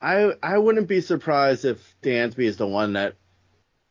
[0.00, 3.16] I, I wouldn't be surprised if Dansby is the one that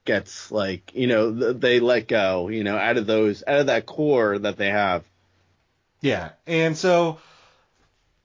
[0.05, 3.65] gets like, you know, th- they let go, you know, out of those, out of
[3.67, 5.05] that core that they have.
[6.01, 7.19] Yeah, and so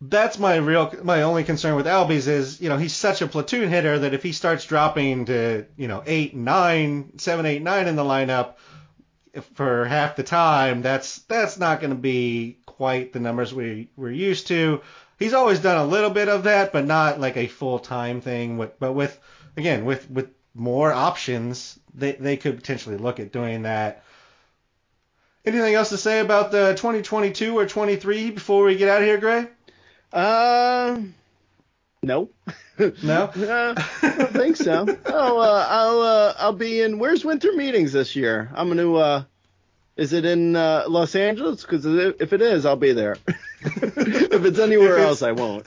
[0.01, 3.69] that's my real my only concern with Albies is you know he's such a platoon
[3.69, 7.97] hitter that if he starts dropping to you know eight nine seven eight nine in
[7.97, 8.55] the lineup
[9.55, 14.13] for half the time that's that's not going to be quite the numbers we we're
[14.13, 14.81] used to.
[15.19, 18.57] He's always done a little bit of that, but not like a full time thing.
[18.57, 19.19] With but with
[19.57, 24.05] again with with more options, they they could potentially look at doing that.
[25.45, 29.19] Anything else to say about the 2022 or 23 before we get out of here,
[29.19, 29.49] Grey?
[30.13, 31.01] Uh,
[32.03, 32.31] no.
[33.03, 33.31] No?
[33.37, 34.87] Uh, I don't think so.
[35.07, 36.99] Oh, uh, I'll uh, I'll be in.
[37.01, 38.49] Where's winter meetings this year?
[38.55, 38.95] I'm gonna.
[38.95, 39.25] Uh,
[39.97, 41.63] is it in uh, Los Angeles?
[41.63, 43.17] Because if it is, I'll be there.
[43.61, 45.67] if it's anywhere If it's- else, I won't.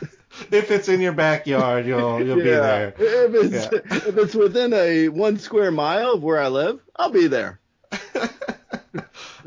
[0.50, 2.94] If it's in your backyard, you'll you'll be there.
[2.98, 4.08] If it's Yeah.
[4.08, 7.60] if it's within a one square mile of where I live, I'll be there.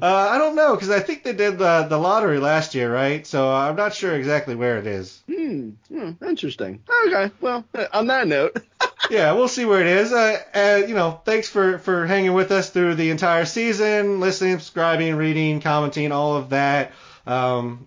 [0.01, 3.27] Uh, I don't know because I think they did the the lottery last year, right?
[3.27, 5.23] So I'm not sure exactly where it is.
[5.27, 5.71] Hmm.
[5.89, 6.83] hmm, interesting.
[7.07, 7.31] Okay.
[7.41, 8.57] Well, on that note.
[9.11, 10.13] yeah, we'll see where it is.
[10.13, 14.59] Uh, uh, you know, thanks for for hanging with us through the entire season, listening,
[14.59, 16.93] subscribing, reading, commenting, all of that.
[17.27, 17.87] Um,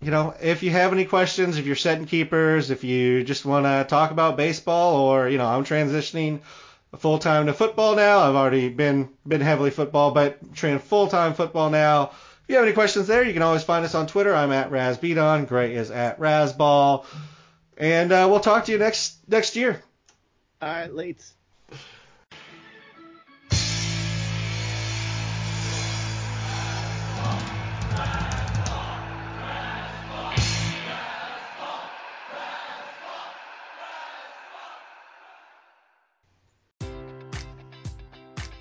[0.00, 3.64] you know, if you have any questions, if you're setting keepers, if you just want
[3.64, 6.40] to talk about baseball, or you know, I'm transitioning
[6.96, 8.20] full time to football now.
[8.20, 12.10] I've already been been heavily football, but training full time football now.
[12.12, 14.34] If you have any questions there, you can always find us on Twitter.
[14.34, 15.48] I'm at RazBeaton.
[15.48, 17.04] Grey is at Razzball.
[17.76, 19.82] And uh, we'll talk to you next next year.
[20.62, 21.32] All right, Lates.